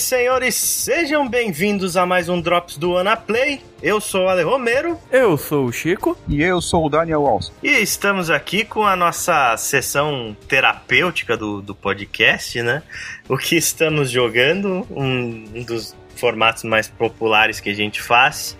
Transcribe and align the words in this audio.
E 0.00 0.02
senhores, 0.02 0.54
sejam 0.54 1.28
bem-vindos 1.28 1.94
a 1.94 2.06
mais 2.06 2.30
um 2.30 2.40
Drops 2.40 2.78
do 2.78 2.96
Ana 2.96 3.18
Play. 3.18 3.60
Eu 3.82 4.00
sou 4.00 4.24
o 4.24 4.28
Ale 4.30 4.42
Romero. 4.42 4.98
Eu 5.12 5.36
sou 5.36 5.66
o 5.66 5.72
Chico. 5.72 6.16
E 6.26 6.42
eu 6.42 6.58
sou 6.62 6.86
o 6.86 6.88
Daniel 6.88 7.20
Walsh. 7.20 7.52
E 7.62 7.68
estamos 7.68 8.30
aqui 8.30 8.64
com 8.64 8.86
a 8.86 8.96
nossa 8.96 9.54
sessão 9.58 10.34
terapêutica 10.48 11.36
do, 11.36 11.60
do 11.60 11.74
podcast, 11.74 12.62
né? 12.62 12.82
O 13.28 13.36
que 13.36 13.56
estamos 13.56 14.10
jogando, 14.10 14.86
um, 14.90 15.44
um 15.54 15.62
dos 15.62 15.94
formatos 16.20 16.62
mais 16.64 16.86
populares 16.86 17.58
que 17.58 17.70
a 17.70 17.74
gente 17.74 18.00
faz. 18.00 18.56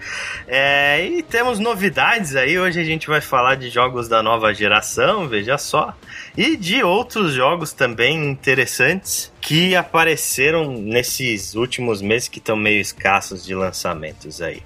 É, 0.49 1.05
e 1.05 1.23
temos 1.23 1.59
novidades 1.59 2.35
aí. 2.35 2.59
Hoje 2.59 2.81
a 2.81 2.85
gente 2.85 3.07
vai 3.07 3.21
falar 3.21 3.57
de 3.57 3.69
jogos 3.69 4.09
da 4.09 4.23
nova 4.23 4.53
geração, 4.55 5.29
veja 5.29 5.59
só. 5.59 5.95
E 6.37 6.57
de 6.57 6.83
outros 6.83 7.35
jogos 7.35 7.73
também 7.73 8.31
interessantes 8.31 9.33
que 9.41 9.77
apareceram 9.77 10.73
nesses 10.73 11.55
últimos 11.55 12.01
meses 12.01 12.29
que 12.29 12.39
estão 12.39 12.57
meio 12.57 12.81
escassos 12.81 13.45
de 13.45 13.55
lançamentos 13.55 14.41
aí. 14.41 14.63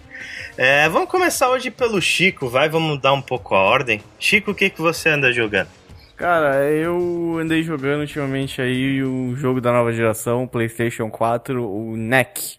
É, 0.56 0.89
vamos 0.89 1.09
começar 1.09 1.51
hoje 1.51 1.70
pelo 1.70 2.01
Chico, 2.01 2.48
vai, 2.48 2.69
vamos 2.69 2.91
mudar 2.91 3.12
um 3.12 3.20
pouco 3.20 3.55
a 3.56 3.62
ordem. 3.62 4.01
Chico, 4.20 4.53
o 4.53 4.55
que, 4.55 4.70
que 4.70 4.81
você 4.81 5.09
anda 5.09 5.33
jogando? 5.33 5.69
Cara, 6.17 6.70
eu 6.70 7.39
andei 7.41 7.65
jogando 7.65 8.03
ultimamente 8.03 8.62
aí 8.62 9.03
o 9.03 9.34
jogo 9.34 9.61
da 9.61 9.72
nova 9.72 9.92
geração, 9.92 10.47
PlayStation 10.47 11.11
4, 11.11 11.69
o 11.69 11.97
NEC. 11.97 12.56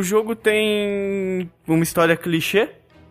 O 0.00 0.02
jogo 0.02 0.34
tem 0.34 1.50
uma 1.68 1.82
história 1.82 2.16
clichê, 2.16 2.70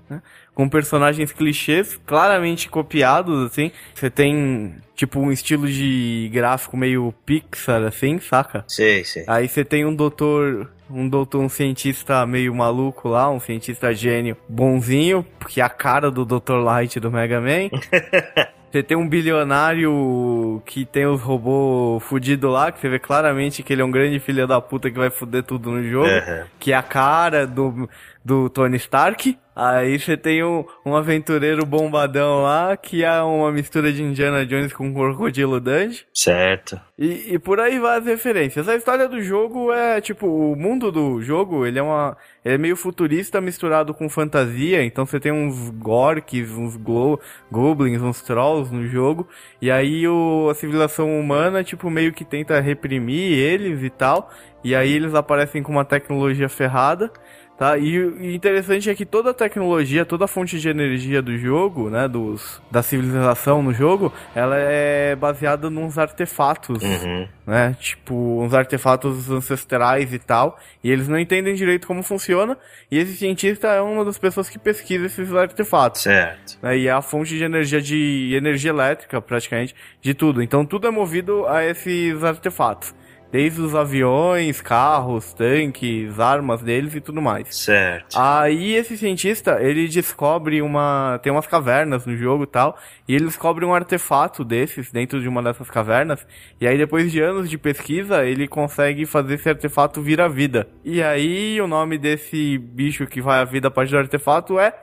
né? 0.09 0.23
com 0.56 0.68
personagens 0.68 1.32
clichês 1.32 2.00
claramente 2.04 2.68
copiados, 2.68 3.45
assim. 3.45 3.72
Você 3.94 4.09
tem, 4.09 4.73
tipo, 4.95 5.20
um 5.20 5.32
estilo 5.32 5.67
de 5.67 6.32
gráfico 6.34 6.76
meio 6.76 7.14
Pixar, 7.28 7.84
assim, 7.84 8.20
saca? 8.20 8.66
Sim, 8.67 9.04
sim. 9.04 9.23
Aí 9.28 9.48
você 9.48 9.64
tem 9.64 9.86
um 9.86 9.94
doutor, 9.94 10.72
um 10.90 11.08
doutor, 11.08 11.42
um 11.42 11.48
cientista 11.48 12.26
meio 12.26 12.56
maluco 12.56 13.08
lá, 13.08 13.30
um 13.30 13.40
cientista 13.40 13.94
gênio 13.94 14.36
bonzinho, 14.50 15.23
que 15.48 15.62
é 15.62 15.64
a 15.64 15.70
cara 15.70 16.10
do 16.10 16.26
Dr. 16.26 16.56
Light 16.56 17.00
do 17.00 17.12
Mega 17.12 17.40
Man. 17.40 17.70
Você 18.72 18.84
tem 18.84 18.95
um 18.95 19.08
bilionário 19.08 20.62
que 20.64 20.86
tem 20.86 21.08
os 21.08 21.22
robôs 21.22 22.03
fudidos 22.03 22.52
lá, 22.52 22.72
que 22.72 22.80
você 22.80 22.88
vê 22.88 23.00
claramente 23.00 23.64
que 23.64 23.73
ele 23.73 23.81
é 23.81 23.86
um 23.86 23.89
grande 23.89 24.20
filho 24.20 24.45
da 24.45 24.61
puta 24.61 24.92
que 24.92 24.98
vai 24.98 25.09
fuder 25.09 25.42
tudo 25.42 25.72
no 25.72 25.84
jogo. 25.84 26.08
Uhum. 26.08 26.45
Que 26.59 26.72
é 26.72 26.76
a 26.76 26.84
cara 26.84 27.48
do, 27.48 27.89
do 28.23 28.48
Tony 28.50 28.78
Stark. 28.78 29.38
Aí 29.62 30.00
você 30.00 30.16
tem 30.16 30.42
um, 30.42 30.64
um 30.86 30.96
aventureiro 30.96 31.66
bombadão 31.66 32.44
lá, 32.44 32.78
que 32.78 33.04
é 33.04 33.22
uma 33.22 33.52
mistura 33.52 33.92
de 33.92 34.02
Indiana 34.02 34.46
Jones 34.46 34.72
com 34.72 34.94
Crocodilo 34.94 35.60
Dundee. 35.60 36.06
Certo. 36.14 36.80
E, 36.98 37.34
e 37.34 37.40
por 37.40 37.60
aí 37.60 37.78
vai 37.78 37.98
as 37.98 38.06
referências. 38.06 38.70
A 38.70 38.76
história 38.78 39.06
do 39.10 39.22
jogo 39.22 39.73
é, 39.73 40.00
tipo, 40.00 40.28
o 40.28 40.56
mundo 40.56 40.89
do 40.94 41.22
jogo, 41.22 41.66
ele 41.66 41.78
é 41.78 41.82
uma... 41.82 42.16
Ele 42.45 42.56
é 42.56 42.58
meio 42.58 42.78
futurista 42.78 43.42
misturado 43.42 43.94
com 43.94 44.08
fantasia, 44.08 44.82
então 44.82 45.06
você 45.06 45.20
tem 45.20 45.32
uns 45.32 45.70
gorks, 45.72 46.52
uns 46.52 46.78
glo 46.78 47.20
goblins, 47.52 48.02
uns 48.02 48.22
trolls 48.22 48.73
no 48.73 48.88
jogo, 48.88 49.28
e 49.62 49.70
aí 49.70 50.08
o, 50.08 50.48
a 50.50 50.56
civilização 50.56 51.20
humana, 51.20 51.66
tipo, 51.66 51.89
meio 51.89 52.14
que 52.14 52.23
tenta 52.23 52.62
reprimir 52.62 53.38
eles 53.38 53.83
e 53.83 53.89
tal, 53.89 54.32
e 54.64 54.73
aí 54.73 54.94
eles 54.94 55.14
aparecem 55.14 55.62
com 55.62 55.73
uma 55.73 55.83
tecnologia 55.83 56.48
ferrada, 56.48 57.12
Tá? 57.59 57.77
E 57.77 57.99
o 57.99 58.23
interessante 58.23 58.89
é 58.89 58.95
que 58.95 59.05
toda 59.05 59.31
a 59.31 59.33
tecnologia, 59.33 60.05
toda 60.05 60.23
a 60.23 60.27
fonte 60.30 60.58
de 60.58 60.70
energia 60.70 61.21
do 61.21 61.37
jogo, 61.37 61.89
né, 61.89 62.08
dos, 62.08 62.61
da 62.71 62.81
civilização 62.81 63.61
no 63.61 63.73
jogo, 63.73 64.14
ela 64.33 64.55
é 64.58 65.14
baseada 65.14 65.70
nos 65.70 65.97
artefatos, 65.97 66.81
Uhum. 66.81 67.27
né? 67.45 67.75
Tipo, 67.77 68.42
uns 68.42 68.53
artefatos 68.53 69.30
ancestrais 69.30 70.14
e 70.14 70.20
tal, 70.20 70.58
e 70.81 70.89
eles 70.89 71.09
não 71.09 71.20
entendem 71.20 71.53
direito 71.53 71.86
como 71.86 72.02
funciona, 72.02 72.58
e 72.89 72.97
esse 72.97 73.17
cientista 73.17 73.67
é 73.67 73.81
uma 73.81 74.05
das 74.05 74.17
pessoas 74.17 74.49
que 74.49 74.58
pesquisa 74.58 75.08
esses 75.08 75.30
artefatos. 75.33 76.02
Certo. 76.03 76.58
Né, 76.61 76.77
e 76.77 76.87
é 76.87 76.91
a 76.91 77.02
fonte 77.02 77.37
de 77.37 77.43
energia 77.43 77.81
de 77.81 78.33
energia 78.37 78.70
elétrica, 78.71 79.21
praticamente, 79.21 79.76
de 80.02 80.14
tudo. 80.14 80.41
Então 80.41 80.65
tudo 80.65 80.87
é 80.87 80.91
movido 80.91 81.45
a 81.45 81.61
esses 81.65 82.23
artefatos. 82.23 82.95
Desde 83.32 83.62
os 83.62 83.76
aviões, 83.76 84.60
carros, 84.62 85.34
tanques, 85.34 86.20
armas 86.20 86.62
deles 86.62 86.95
e 86.95 87.02
tudo 87.02 87.22
mais. 87.22 87.56
Certo. 87.56 88.17
Aí 88.17 88.73
esse 88.73 88.98
cientista, 88.98 89.62
ele 89.62 89.88
descobre 89.88 90.62
uma... 90.62 91.20
Tem 91.22 91.32
umas 91.32 91.45
cavernas 91.45 92.06
no 92.06 92.18
jogo 92.18 92.44
e 92.44 92.48
tal, 92.48 92.78
e 93.08 93.16
ele 93.16 93.26
descobre 93.26 93.66
um 93.66 93.73
artefato 93.73 94.44
desses 94.44 94.92
dentro 94.92 95.22
de 95.22 95.28
uma 95.28 95.44
dessas 95.44 95.70
cavernas, 95.70 96.26
e 96.60 96.68
aí 96.68 96.78
depois 96.78 97.12
de 97.12 97.20
anos 97.22 97.50
de 97.50 97.58
pesquisa, 97.58 98.26
ele 98.26 98.48
consegue 98.48 99.06
fazer 99.06 99.36
esse 99.36 99.50
artefato 99.50 100.02
vir 100.02 100.22
à 100.22 100.28
vida. 100.28 100.68
E 100.84 101.02
aí 101.02 101.62
o 101.62 101.68
nome 101.68 101.98
desse 101.98 102.58
bicho 102.58 103.06
que 103.06 103.22
vai 103.22 103.39
à 103.39 103.45
vida 103.45 103.68
a 103.68 103.72
partir 103.72 103.92
do 103.92 103.98
artefato 103.98 104.60
é 104.60 104.73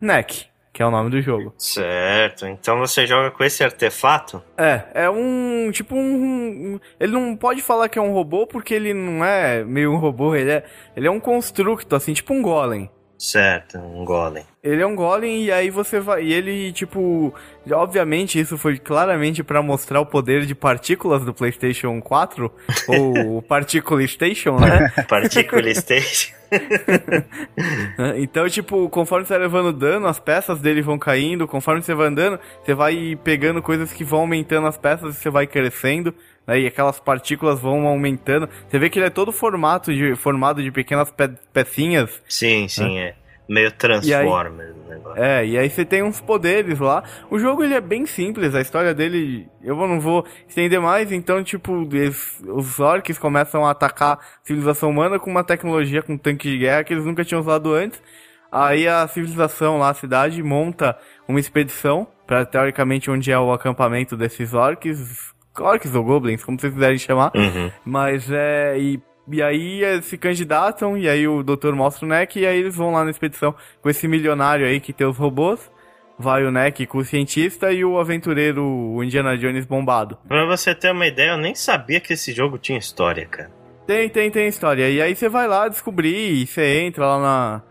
Neck, 0.00 0.46
que 0.76 0.82
é 0.82 0.86
o 0.86 0.90
nome 0.90 1.08
do 1.08 1.22
jogo. 1.22 1.54
Certo. 1.56 2.46
Então 2.46 2.78
você 2.78 3.06
joga 3.06 3.30
com 3.30 3.42
esse 3.42 3.64
artefato? 3.64 4.42
É, 4.58 4.82
é 4.92 5.10
um. 5.10 5.70
Tipo 5.72 5.96
um, 5.96 6.74
um- 6.74 6.80
Ele 7.00 7.12
não 7.12 7.34
pode 7.34 7.62
falar 7.62 7.88
que 7.88 7.98
é 7.98 8.02
um 8.02 8.12
robô 8.12 8.46
porque 8.46 8.74
ele 8.74 8.92
não 8.92 9.24
é 9.24 9.64
meio 9.64 9.90
um 9.90 9.96
robô, 9.96 10.34
ele 10.34 10.50
é, 10.50 10.64
ele 10.94 11.06
é 11.06 11.10
um 11.10 11.18
construto, 11.18 11.96
assim, 11.96 12.12
tipo 12.12 12.34
um 12.34 12.42
golem. 12.42 12.90
Certo, 13.18 13.78
um 13.78 14.04
golem. 14.04 14.44
Ele 14.62 14.82
é 14.82 14.86
um 14.86 14.94
golem 14.94 15.44
e 15.44 15.50
aí 15.52 15.70
você 15.70 15.98
vai. 16.00 16.24
E 16.24 16.32
ele, 16.32 16.72
tipo. 16.72 17.32
Obviamente, 17.70 18.38
isso 18.38 18.58
foi 18.58 18.78
claramente 18.78 19.42
pra 19.42 19.62
mostrar 19.62 20.00
o 20.00 20.06
poder 20.06 20.44
de 20.44 20.54
partículas 20.54 21.24
do 21.24 21.32
PlayStation 21.32 22.00
4, 22.00 22.52
ou 22.88 23.42
Particle 23.42 24.06
Station, 24.06 24.58
né? 24.58 24.92
Particle 25.08 25.74
Station. 25.74 26.34
Então, 28.18 28.48
tipo, 28.48 28.88
conforme 28.88 29.26
você 29.26 29.32
vai 29.34 29.42
levando 29.42 29.72
dano, 29.72 30.06
as 30.06 30.20
peças 30.20 30.60
dele 30.60 30.80
vão 30.80 30.98
caindo. 30.98 31.48
Conforme 31.48 31.82
você 31.82 31.94
vai 31.94 32.06
andando, 32.06 32.38
você 32.64 32.72
vai 32.72 33.18
pegando 33.24 33.60
coisas 33.60 33.92
que 33.92 34.04
vão 34.04 34.20
aumentando 34.20 34.66
as 34.68 34.78
peças 34.78 35.16
e 35.16 35.18
você 35.18 35.28
vai 35.28 35.46
crescendo. 35.46 36.14
Né? 36.46 36.60
E 36.60 36.66
aquelas 36.66 37.00
partículas 37.00 37.60
vão 37.60 37.86
aumentando. 37.86 38.48
Você 38.68 38.78
vê 38.78 38.88
que 38.88 38.98
ele 38.98 39.06
é 39.06 39.10
todo 39.10 39.32
formato 39.32 39.92
de, 39.92 40.14
formado 40.14 40.62
de 40.62 40.70
pequenas 40.70 41.10
pe 41.10 41.28
pecinhas. 41.52 42.22
Sim, 42.28 42.68
sim, 42.68 42.98
é. 42.98 43.14
Meio 43.48 43.70
Transformers 43.70 44.74
o 44.76 44.90
negócio. 44.90 45.22
É, 45.22 45.46
e 45.46 45.56
aí 45.56 45.70
você 45.70 45.84
tem 45.84 46.02
uns 46.02 46.20
poderes 46.20 46.80
lá. 46.80 47.04
O 47.30 47.38
jogo 47.38 47.62
ele 47.62 47.74
é 47.74 47.80
bem 47.80 48.04
simples, 48.04 48.54
a 48.56 48.60
história 48.60 48.92
dele 48.92 49.46
eu 49.62 49.76
não 49.76 50.00
vou 50.00 50.26
estender 50.48 50.80
mais, 50.80 51.12
então 51.12 51.42
tipo, 51.44 51.88
eles- 51.92 52.42
os 52.44 52.80
orcs 52.80 53.18
começam 53.18 53.64
a 53.64 53.70
atacar 53.70 54.14
a 54.14 54.18
civilização 54.42 54.90
humana 54.90 55.18
com 55.20 55.30
uma 55.30 55.44
tecnologia 55.44 56.02
com 56.02 56.18
tanque 56.18 56.50
de 56.50 56.58
guerra 56.58 56.82
que 56.82 56.92
eles 56.92 57.04
nunca 57.04 57.24
tinham 57.24 57.40
usado 57.40 57.72
antes. 57.72 58.02
Aí 58.50 58.88
a 58.88 59.06
civilização 59.06 59.78
lá, 59.78 59.90
a 59.90 59.94
cidade, 59.94 60.42
monta 60.42 60.96
uma 61.28 61.38
expedição 61.38 62.06
para 62.26 62.44
teoricamente 62.44 63.08
onde 63.10 63.30
é 63.30 63.38
o 63.38 63.52
acampamento 63.52 64.16
desses 64.16 64.54
orcs, 64.54 65.34
orcs 65.60 65.94
ou 65.94 66.04
goblins, 66.04 66.44
como 66.44 66.58
vocês 66.58 66.72
quiserem 66.72 66.98
chamar. 66.98 67.32
Uhum. 67.34 67.70
Mas 67.84 68.30
é. 68.30 68.78
E, 68.78 69.00
e 69.28 69.42
aí 69.42 69.82
eles 69.82 70.04
se 70.04 70.16
candidatam, 70.16 70.96
e 70.96 71.08
aí 71.08 71.26
o 71.26 71.42
doutor 71.42 71.74
mostra 71.74 72.06
o 72.06 72.08
Neck, 72.08 72.38
e 72.38 72.46
aí 72.46 72.58
eles 72.58 72.76
vão 72.76 72.92
lá 72.92 73.04
na 73.04 73.10
expedição 73.10 73.54
com 73.82 73.90
esse 73.90 74.06
milionário 74.06 74.66
aí 74.66 74.80
que 74.80 74.92
tem 74.92 75.06
os 75.06 75.16
robôs. 75.16 75.70
Vai 76.18 76.44
o 76.44 76.50
Neck 76.50 76.86
com 76.86 76.98
o 76.98 77.04
cientista 77.04 77.70
e 77.70 77.84
o 77.84 77.98
aventureiro, 77.98 78.64
o 78.64 79.04
Indiana 79.04 79.36
Jones 79.36 79.66
bombado. 79.66 80.16
Pra 80.26 80.46
você 80.46 80.74
ter 80.74 80.90
uma 80.90 81.06
ideia, 81.06 81.32
eu 81.32 81.36
nem 81.36 81.54
sabia 81.54 82.00
que 82.00 82.14
esse 82.14 82.32
jogo 82.32 82.56
tinha 82.56 82.78
história, 82.78 83.26
cara. 83.26 83.50
Tem, 83.86 84.08
tem, 84.08 84.30
tem 84.30 84.48
história. 84.48 84.88
E 84.88 85.00
aí 85.00 85.14
você 85.14 85.28
vai 85.28 85.46
lá 85.46 85.68
descobrir, 85.68 86.42
e 86.42 86.46
você 86.46 86.80
entra 86.80 87.06
lá 87.06 87.20
na, 87.20 87.62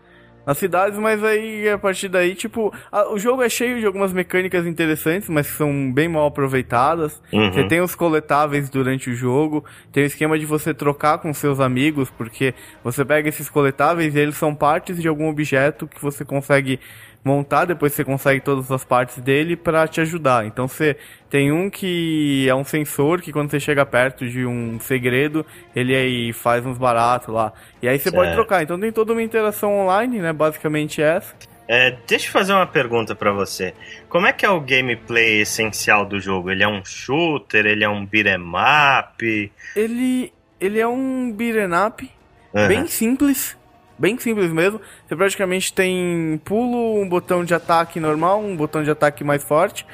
nas 0.46 0.56
cidades, 0.58 0.96
mas 0.98 1.22
aí 1.24 1.68
a 1.68 1.76
partir 1.76 2.08
daí, 2.08 2.34
tipo, 2.36 2.72
a- 2.92 3.12
o 3.12 3.18
jogo 3.18 3.42
é 3.42 3.48
cheio 3.48 3.80
de 3.80 3.84
algumas 3.86 4.12
mecânicas 4.12 4.64
interessantes, 4.66 5.28
mas 5.28 5.50
que 5.50 5.56
são 5.56 5.92
bem 5.92 6.08
mal 6.08 6.26
aproveitadas. 6.26 7.20
Uhum. 7.32 7.52
Você 7.52 7.64
tem 7.64 7.80
os 7.80 7.94
coletáveis 7.96 8.70
durante 8.70 9.10
o 9.10 9.14
jogo, 9.14 9.64
tem 9.92 10.04
o 10.04 10.06
esquema 10.06 10.38
de 10.38 10.46
você 10.46 10.72
trocar 10.72 11.18
com 11.18 11.34
seus 11.34 11.58
amigos, 11.58 12.08
porque 12.10 12.54
você 12.84 13.04
pega 13.04 13.28
esses 13.28 13.50
coletáveis 13.50 14.14
e 14.14 14.18
eles 14.20 14.36
são 14.36 14.54
partes 14.54 15.02
de 15.02 15.08
algum 15.08 15.28
objeto 15.28 15.86
que 15.88 16.00
você 16.00 16.24
consegue 16.24 16.78
montar, 17.26 17.64
depois 17.64 17.92
você 17.92 18.04
consegue 18.04 18.40
todas 18.40 18.70
as 18.70 18.84
partes 18.84 19.18
dele 19.18 19.56
pra 19.56 19.88
te 19.88 20.00
ajudar. 20.00 20.46
Então 20.46 20.68
você 20.68 20.96
tem 21.28 21.50
um 21.50 21.68
que 21.68 22.48
é 22.48 22.54
um 22.54 22.64
sensor 22.64 23.20
que 23.20 23.32
quando 23.32 23.50
você 23.50 23.58
chega 23.58 23.84
perto 23.84 24.26
de 24.28 24.46
um 24.46 24.78
segredo, 24.78 25.44
ele 25.74 25.94
aí 25.94 26.32
faz 26.32 26.64
uns 26.64 26.78
baratos 26.78 27.34
lá. 27.34 27.52
E 27.82 27.88
aí 27.88 27.98
você 27.98 28.10
pode 28.10 28.28
Certo. 28.28 28.36
trocar. 28.36 28.62
Então 28.62 28.78
tem 28.78 28.92
toda 28.92 29.12
uma 29.12 29.22
interação 29.22 29.76
online, 29.80 30.20
né? 30.20 30.32
Basicamente 30.32 31.02
essa. 31.02 31.34
É, 31.68 31.96
deixa 32.06 32.28
eu 32.28 32.32
fazer 32.32 32.52
uma 32.52 32.66
pergunta 32.66 33.14
para 33.14 33.32
você. 33.32 33.74
Como 34.08 34.26
é 34.26 34.32
que 34.32 34.46
é 34.46 34.48
o 34.48 34.60
gameplay 34.60 35.40
essencial 35.40 36.06
do 36.06 36.20
jogo? 36.20 36.50
Ele 36.50 36.62
é 36.62 36.68
um 36.68 36.84
shooter? 36.84 37.66
Ele 37.66 37.82
é 37.82 37.88
um 37.88 38.06
beat'em 38.06 38.40
up? 38.40 39.52
Ele, 39.74 40.32
ele 40.60 40.78
é 40.78 40.86
um 40.86 41.32
beat'em 41.32 41.74
up 41.86 42.08
uhum. 42.54 42.68
bem 42.68 42.86
simples. 42.86 43.56
Bem 43.98 44.18
simples 44.18 44.52
mesmo. 44.52 44.80
Você 45.06 45.16
praticamente 45.16 45.72
tem 45.72 46.40
pulo, 46.44 47.00
um 47.00 47.08
botão 47.08 47.44
de 47.44 47.54
ataque 47.54 47.98
normal, 47.98 48.40
um 48.40 48.56
botão 48.56 48.82
de 48.82 48.90
ataque 48.90 49.24
mais 49.24 49.42
forte. 49.42 49.86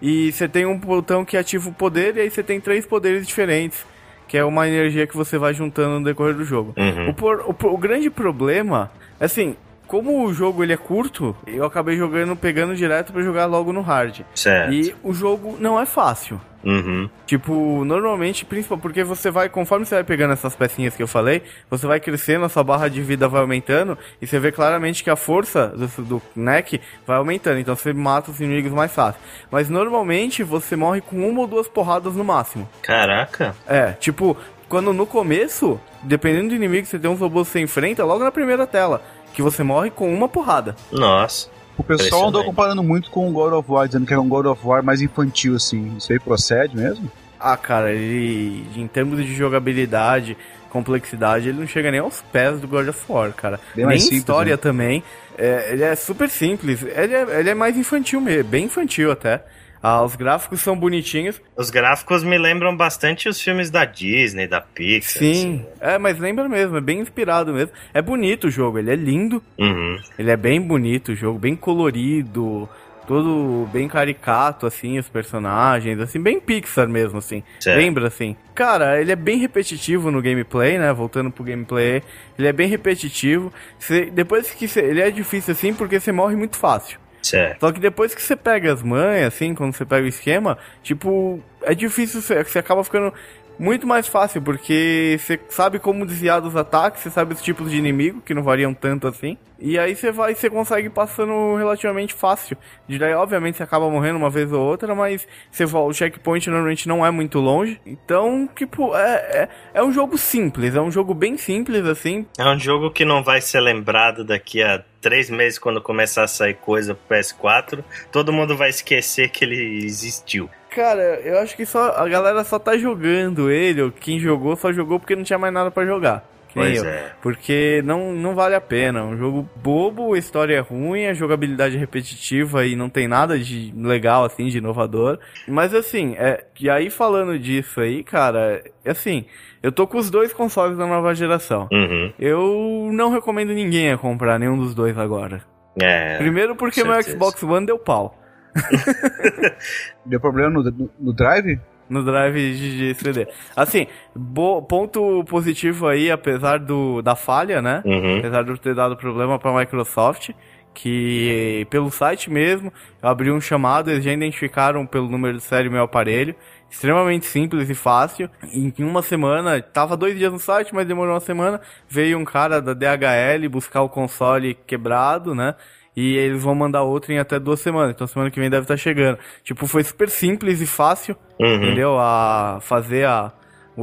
E 0.00 0.32
você 0.32 0.48
tem 0.48 0.64
um 0.64 0.78
botão 0.78 1.24
que 1.24 1.36
ativa 1.36 1.68
o 1.68 1.72
poder, 1.72 2.16
e 2.16 2.20
aí 2.20 2.30
você 2.30 2.42
tem 2.42 2.58
três 2.60 2.86
poderes 2.86 3.26
diferentes. 3.26 3.84
Que 4.26 4.38
é 4.38 4.44
uma 4.44 4.66
energia 4.66 5.06
que 5.06 5.16
você 5.16 5.36
vai 5.36 5.52
juntando 5.52 5.98
no 5.98 6.04
decorrer 6.04 6.34
do 6.34 6.44
jogo. 6.44 6.72
Uhum. 6.76 7.10
O, 7.10 7.14
por, 7.14 7.40
o, 7.40 7.74
o 7.74 7.76
grande 7.76 8.08
problema, 8.08 8.90
assim, 9.18 9.56
como 9.90 10.24
o 10.24 10.32
jogo 10.32 10.62
ele 10.62 10.72
é 10.72 10.76
curto, 10.76 11.36
eu 11.44 11.64
acabei 11.64 11.96
jogando, 11.96 12.36
pegando 12.36 12.76
direto 12.76 13.12
para 13.12 13.22
jogar 13.22 13.46
logo 13.46 13.72
no 13.72 13.80
hard. 13.80 14.20
Certo. 14.36 14.72
E 14.72 14.94
o 15.02 15.12
jogo 15.12 15.56
não 15.58 15.80
é 15.80 15.84
fácil. 15.84 16.40
Uhum. 16.62 17.10
Tipo, 17.26 17.84
normalmente, 17.84 18.44
principalmente 18.44 18.82
porque 18.82 19.02
você 19.02 19.32
vai, 19.32 19.48
conforme 19.48 19.84
você 19.84 19.96
vai 19.96 20.04
pegando 20.04 20.32
essas 20.32 20.54
pecinhas 20.54 20.94
que 20.94 21.02
eu 21.02 21.08
falei, 21.08 21.42
você 21.68 21.88
vai 21.88 21.98
crescendo, 21.98 22.44
a 22.44 22.48
sua 22.48 22.62
barra 22.62 22.86
de 22.86 23.02
vida 23.02 23.26
vai 23.26 23.40
aumentando, 23.40 23.98
e 24.22 24.28
você 24.28 24.38
vê 24.38 24.52
claramente 24.52 25.02
que 25.02 25.10
a 25.10 25.16
força 25.16 25.68
do, 25.68 26.04
do 26.04 26.22
neck 26.36 26.80
vai 27.04 27.16
aumentando, 27.16 27.58
então 27.58 27.74
você 27.74 27.92
mata 27.92 28.30
os 28.30 28.40
inimigos 28.40 28.70
mais 28.70 28.92
fácil. 28.92 29.20
Mas 29.50 29.68
normalmente 29.68 30.44
você 30.44 30.76
morre 30.76 31.00
com 31.00 31.28
uma 31.28 31.40
ou 31.40 31.46
duas 31.48 31.66
porradas 31.66 32.14
no 32.14 32.22
máximo. 32.22 32.68
Caraca! 32.80 33.56
É, 33.66 33.90
tipo, 33.92 34.36
quando 34.68 34.92
no 34.92 35.04
começo, 35.04 35.80
dependendo 36.00 36.50
do 36.50 36.54
inimigo 36.54 36.84
que 36.84 36.90
você 36.90 36.98
tem 36.98 37.10
uns 37.10 37.18
robôs 37.18 37.48
que 37.48 37.54
você 37.54 37.60
enfrenta, 37.60 38.04
logo 38.04 38.22
na 38.22 38.30
primeira 38.30 38.68
tela 38.68 39.02
que 39.32 39.42
você 39.42 39.62
morre 39.62 39.90
com 39.90 40.12
uma 40.12 40.28
porrada. 40.28 40.74
Nossa. 40.92 41.48
O 41.76 41.82
pessoal 41.82 42.28
andou 42.28 42.44
comparando 42.44 42.82
muito 42.82 43.10
com 43.10 43.28
o 43.28 43.32
God 43.32 43.54
of 43.54 43.70
War, 43.70 43.86
dizendo 43.86 44.06
que 44.06 44.12
é 44.12 44.18
um 44.18 44.28
God 44.28 44.46
of 44.46 44.60
War 44.66 44.82
mais 44.82 45.00
infantil, 45.00 45.56
assim. 45.56 45.96
Isso 45.96 46.12
aí 46.12 46.18
procede 46.18 46.76
mesmo? 46.76 47.10
Ah, 47.38 47.56
cara, 47.56 47.90
ele, 47.90 48.66
em 48.76 48.86
termos 48.86 49.24
de 49.24 49.34
jogabilidade, 49.34 50.36
complexidade, 50.68 51.48
ele 51.48 51.58
não 51.58 51.66
chega 51.66 51.90
nem 51.90 52.00
aos 52.00 52.20
pés 52.30 52.60
do 52.60 52.68
God 52.68 52.88
of 52.88 53.00
War, 53.08 53.32
cara. 53.32 53.58
Bem 53.74 53.86
nem 53.86 53.98
simples, 53.98 54.18
história 54.18 54.52
né? 54.52 54.56
também. 54.58 55.02
É, 55.38 55.72
ele 55.72 55.82
é 55.82 55.94
super 55.96 56.28
simples. 56.28 56.82
Ele 56.82 57.14
é, 57.14 57.40
ele 57.40 57.48
é 57.48 57.54
mais 57.54 57.76
infantil 57.78 58.20
mesmo, 58.20 58.50
bem 58.50 58.66
infantil 58.66 59.10
até. 59.10 59.42
Ah, 59.82 60.02
os 60.02 60.14
gráficos 60.14 60.60
são 60.60 60.76
bonitinhos. 60.76 61.40
Os 61.56 61.70
gráficos 61.70 62.22
me 62.22 62.36
lembram 62.36 62.76
bastante 62.76 63.28
os 63.28 63.40
filmes 63.40 63.70
da 63.70 63.84
Disney, 63.84 64.46
da 64.46 64.60
Pixar. 64.60 65.22
Sim, 65.22 65.66
assim. 65.66 65.66
é, 65.80 65.98
mas 65.98 66.18
lembra 66.18 66.48
mesmo, 66.48 66.76
é 66.76 66.80
bem 66.80 67.00
inspirado 67.00 67.52
mesmo. 67.52 67.72
É 67.94 68.02
bonito 68.02 68.48
o 68.48 68.50
jogo, 68.50 68.78
ele 68.78 68.90
é 68.90 68.96
lindo. 68.96 69.42
Uhum. 69.58 69.96
Ele 70.18 70.30
é 70.30 70.36
bem 70.36 70.60
bonito 70.60 71.12
o 71.12 71.14
jogo, 71.14 71.38
bem 71.38 71.56
colorido, 71.56 72.68
todo 73.06 73.66
bem 73.72 73.88
caricato, 73.88 74.66
assim, 74.66 74.98
os 74.98 75.08
personagens, 75.08 75.98
assim, 75.98 76.20
bem 76.20 76.38
Pixar 76.38 76.86
mesmo, 76.86 77.18
assim. 77.18 77.42
Certo. 77.58 77.76
Lembra, 77.76 78.06
assim. 78.06 78.36
Cara, 78.54 79.00
ele 79.00 79.10
é 79.10 79.16
bem 79.16 79.38
repetitivo 79.38 80.10
no 80.10 80.20
gameplay, 80.22 80.78
né? 80.78 80.92
Voltando 80.92 81.30
pro 81.30 81.42
gameplay, 81.42 82.02
ele 82.38 82.46
é 82.46 82.52
bem 82.52 82.68
repetitivo. 82.68 83.52
Você, 83.78 84.10
depois 84.10 84.50
que 84.50 84.68
você, 84.68 84.80
ele 84.80 85.00
é 85.00 85.10
difícil, 85.10 85.52
assim, 85.52 85.72
porque 85.72 85.98
você 85.98 86.12
morre 86.12 86.36
muito 86.36 86.56
fácil. 86.56 87.00
Certo. 87.22 87.60
Só 87.60 87.72
que 87.72 87.80
depois 87.80 88.14
que 88.14 88.22
você 88.22 88.34
pega 88.36 88.72
as 88.72 88.82
manhas, 88.82 89.34
assim, 89.34 89.54
quando 89.54 89.74
você 89.74 89.84
pega 89.84 90.04
o 90.04 90.08
esquema, 90.08 90.58
tipo, 90.82 91.40
é 91.62 91.74
difícil, 91.74 92.20
você 92.22 92.58
acaba 92.58 92.82
ficando 92.82 93.12
muito 93.58 93.86
mais 93.86 94.06
fácil, 94.06 94.40
porque 94.40 95.18
você 95.20 95.38
sabe 95.50 95.78
como 95.78 96.06
desviar 96.06 96.40
dos 96.40 96.56
ataques, 96.56 97.02
você 97.02 97.10
sabe 97.10 97.34
os 97.34 97.42
tipos 97.42 97.70
de 97.70 97.76
inimigo, 97.76 98.22
que 98.22 98.32
não 98.32 98.42
variam 98.42 98.72
tanto 98.72 99.06
assim. 99.06 99.36
E 99.60 99.78
aí 99.78 99.94
você 99.94 100.10
vai, 100.10 100.34
você 100.34 100.48
consegue 100.48 100.88
passando 100.88 101.56
relativamente 101.56 102.14
fácil. 102.14 102.56
E 102.88 102.98
daí, 102.98 103.12
obviamente, 103.12 103.58
você 103.58 103.62
acaba 103.62 103.90
morrendo 103.90 104.16
uma 104.16 104.30
vez 104.30 104.50
ou 104.52 104.60
outra, 104.60 104.94
mas 104.94 105.28
você, 105.50 105.64
o 105.64 105.92
checkpoint 105.92 106.48
normalmente 106.48 106.88
não 106.88 107.04
é 107.04 107.10
muito 107.10 107.38
longe. 107.38 107.80
Então, 107.84 108.48
tipo, 108.56 108.96
é, 108.96 109.14
é, 109.14 109.48
é 109.74 109.82
um 109.82 109.92
jogo 109.92 110.16
simples, 110.16 110.74
é 110.74 110.80
um 110.80 110.90
jogo 110.90 111.12
bem 111.12 111.36
simples, 111.36 111.84
assim. 111.84 112.26
É 112.38 112.44
um 112.44 112.58
jogo 112.58 112.90
que 112.90 113.04
não 113.04 113.22
vai 113.22 113.40
ser 113.40 113.60
lembrado 113.60 114.24
daqui 114.24 114.62
a 114.62 114.82
três 115.00 115.28
meses 115.28 115.58
quando 115.58 115.80
começar 115.80 116.24
a 116.24 116.28
sair 116.28 116.54
coisa 116.54 116.94
pro 116.94 117.16
PS4. 117.16 117.84
Todo 118.10 118.32
mundo 118.32 118.56
vai 118.56 118.70
esquecer 118.70 119.28
que 119.28 119.44
ele 119.44 119.84
existiu. 119.84 120.48
Cara, 120.70 121.20
eu 121.20 121.38
acho 121.38 121.56
que 121.56 121.66
só 121.66 121.96
a 121.96 122.08
galera 122.08 122.44
só 122.44 122.58
tá 122.58 122.78
jogando 122.78 123.50
ele, 123.50 123.82
ou 123.82 123.90
quem 123.90 124.20
jogou 124.20 124.56
só 124.56 124.72
jogou 124.72 125.00
porque 125.00 125.16
não 125.16 125.24
tinha 125.24 125.38
mais 125.38 125.52
nada 125.52 125.70
para 125.70 125.86
jogar. 125.86 126.24
Pois 126.54 126.82
eu. 126.82 126.88
é. 126.88 127.12
Porque 127.22 127.82
não, 127.84 128.12
não 128.12 128.34
vale 128.34 128.54
a 128.54 128.60
pena. 128.60 129.04
Um 129.04 129.16
jogo 129.16 129.48
bobo, 129.56 130.14
a 130.14 130.18
história 130.18 130.54
é 130.54 130.60
ruim, 130.60 131.06
a 131.06 131.14
jogabilidade 131.14 131.76
é 131.76 131.78
repetitiva 131.78 132.66
e 132.66 132.74
não 132.74 132.88
tem 132.88 133.06
nada 133.06 133.38
de 133.38 133.72
legal, 133.76 134.24
assim, 134.24 134.46
de 134.46 134.58
inovador. 134.58 135.18
Mas 135.46 135.74
assim, 135.74 136.14
é, 136.16 136.44
e 136.58 136.68
aí 136.68 136.90
falando 136.90 137.38
disso 137.38 137.80
aí, 137.80 138.02
cara, 138.02 138.62
assim, 138.84 139.24
eu 139.62 139.70
tô 139.70 139.86
com 139.86 139.98
os 139.98 140.10
dois 140.10 140.32
consoles 140.32 140.76
da 140.76 140.86
nova 140.86 141.14
geração. 141.14 141.68
Uhum. 141.72 142.12
Eu 142.18 142.90
não 142.92 143.10
recomendo 143.10 143.52
ninguém 143.52 143.92
a 143.92 143.98
comprar 143.98 144.38
nenhum 144.38 144.58
dos 144.58 144.74
dois 144.74 144.96
agora. 144.98 145.42
É, 145.80 146.18
Primeiro 146.18 146.56
porque 146.56 146.82
meu 146.82 147.00
Xbox 147.02 147.42
One 147.42 147.66
deu 147.66 147.78
pau. 147.78 148.18
Deu 150.04 150.20
problema 150.20 150.50
no, 150.50 150.62
no, 150.64 150.90
no 150.98 151.12
drive? 151.12 151.60
No 151.90 152.04
drive 152.04 152.36
de, 152.36 152.94
de 152.94 152.94
CD. 152.94 153.26
Assim, 153.54 153.86
bo, 154.14 154.62
ponto 154.62 155.24
positivo 155.24 155.88
aí, 155.88 156.10
apesar 156.10 156.58
do, 156.58 157.02
da 157.02 157.16
falha, 157.16 157.60
né? 157.60 157.82
Uhum. 157.84 158.18
Apesar 158.18 158.44
de 158.44 158.60
ter 158.60 158.74
dado 158.74 158.96
problema 158.96 159.38
pra 159.38 159.52
Microsoft, 159.52 160.30
que 160.72 161.66
pelo 161.68 161.90
site 161.90 162.30
mesmo, 162.30 162.72
eu 163.02 163.08
abri 163.08 163.30
um 163.30 163.40
chamado, 163.40 163.90
eles 163.90 164.04
já 164.04 164.12
identificaram 164.12 164.86
pelo 164.86 165.08
número 165.08 165.36
de 165.36 165.42
série 165.42 165.68
meu 165.68 165.82
aparelho. 165.82 166.34
Extremamente 166.70 167.26
simples 167.26 167.68
e 167.68 167.74
fácil. 167.74 168.30
Em 168.54 168.72
uma 168.78 169.02
semana, 169.02 169.60
tava 169.60 169.96
dois 169.96 170.16
dias 170.16 170.32
no 170.32 170.38
site, 170.38 170.72
mas 170.72 170.86
demorou 170.86 171.14
uma 171.14 171.20
semana. 171.20 171.60
Veio 171.88 172.16
um 172.16 172.24
cara 172.24 172.62
da 172.62 172.72
DHL 172.72 173.48
buscar 173.50 173.82
o 173.82 173.88
console 173.88 174.54
quebrado, 174.54 175.34
né? 175.34 175.56
E 175.96 176.16
eles 176.16 176.42
vão 176.42 176.54
mandar 176.54 176.82
outro 176.82 177.12
em 177.12 177.18
até 177.18 177.38
duas 177.38 177.60
semanas. 177.60 177.94
Então 177.94 178.06
semana 178.06 178.30
que 178.30 178.40
vem 178.40 178.50
deve 178.50 178.62
estar 178.62 178.74
tá 178.74 178.78
chegando. 178.78 179.18
Tipo, 179.42 179.66
foi 179.66 179.82
super 179.82 180.08
simples 180.08 180.60
e 180.60 180.66
fácil, 180.66 181.16
uhum. 181.38 181.54
entendeu? 181.54 181.98
A 181.98 182.58
fazer 182.60 183.06
a 183.06 183.32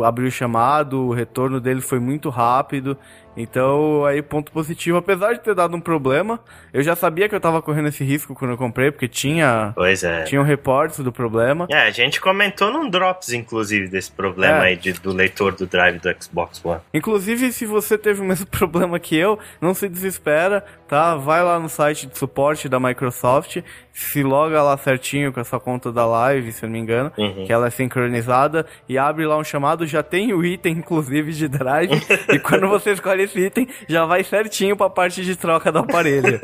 abrir 0.03 0.27
o 0.27 0.31
chamado, 0.31 1.07
o 1.07 1.13
retorno 1.13 1.59
dele 1.59 1.81
foi 1.81 1.99
muito 1.99 2.29
rápido. 2.29 2.97
Então, 3.37 4.03
aí, 4.03 4.21
ponto 4.21 4.51
positivo. 4.51 4.97
Apesar 4.97 5.33
de 5.33 5.39
ter 5.39 5.53
dado 5.53 5.75
um 5.75 5.79
problema, 5.79 6.39
eu 6.73 6.81
já 6.81 6.95
sabia 6.95 7.29
que 7.29 7.35
eu 7.35 7.39
tava 7.39 7.61
correndo 7.61 7.87
esse 7.89 8.03
risco 8.03 8.33
quando 8.33 8.51
eu 8.51 8.57
comprei, 8.57 8.91
porque 8.91 9.07
tinha. 9.07 9.71
Pois 9.75 10.03
é. 10.03 10.23
Tinham 10.23 10.43
reportes 10.43 10.99
do 10.99 11.11
problema. 11.11 11.67
É, 11.69 11.83
a 11.83 11.91
gente 11.91 12.19
comentou 12.19 12.71
num 12.71 12.89
Drops, 12.89 13.31
inclusive, 13.33 13.87
desse 13.87 14.11
problema 14.11 14.65
é. 14.65 14.69
aí 14.69 14.75
de, 14.75 14.93
do 14.93 15.13
leitor 15.13 15.53
do 15.53 15.67
drive 15.67 15.99
do 15.99 16.09
Xbox 16.19 16.63
One. 16.65 16.81
Inclusive, 16.93 17.51
se 17.51 17.65
você 17.65 17.97
teve 17.97 18.21
o 18.21 18.25
mesmo 18.25 18.47
problema 18.49 18.99
que 18.99 19.15
eu, 19.15 19.37
não 19.61 19.73
se 19.73 19.87
desespera, 19.87 20.65
tá? 20.87 21.15
Vai 21.15 21.43
lá 21.43 21.59
no 21.59 21.69
site 21.69 22.07
de 22.07 22.17
suporte 22.17 22.67
da 22.67 22.79
Microsoft, 22.79 23.61
se 23.91 24.23
loga 24.23 24.61
lá 24.63 24.77
certinho 24.77 25.31
com 25.31 25.39
a 25.39 25.43
sua 25.43 25.59
conta 25.59 25.91
da 25.91 26.05
live, 26.05 26.51
se 26.51 26.63
eu 26.63 26.67
não 26.67 26.73
me 26.73 26.79
engano, 26.79 27.11
uhum. 27.17 27.45
que 27.45 27.53
ela 27.53 27.67
é 27.67 27.69
sincronizada, 27.69 28.65
e 28.87 28.97
abre 28.97 29.25
lá 29.25 29.37
um 29.37 29.43
chamado, 29.43 29.85
já 29.85 30.01
tem 30.01 30.33
o 30.33 30.43
item, 30.43 30.73
inclusive, 30.79 31.31
de 31.33 31.47
drive, 31.47 31.91
e 32.33 32.39
quando 32.39 32.67
você 32.67 32.91
escolhe 32.91 33.26
item 33.35 33.67
já 33.87 34.05
vai 34.05 34.23
certinho 34.23 34.75
pra 34.75 34.89
parte 34.89 35.23
de 35.23 35.35
troca 35.35 35.71
do 35.71 35.79
aparelho. 35.79 36.39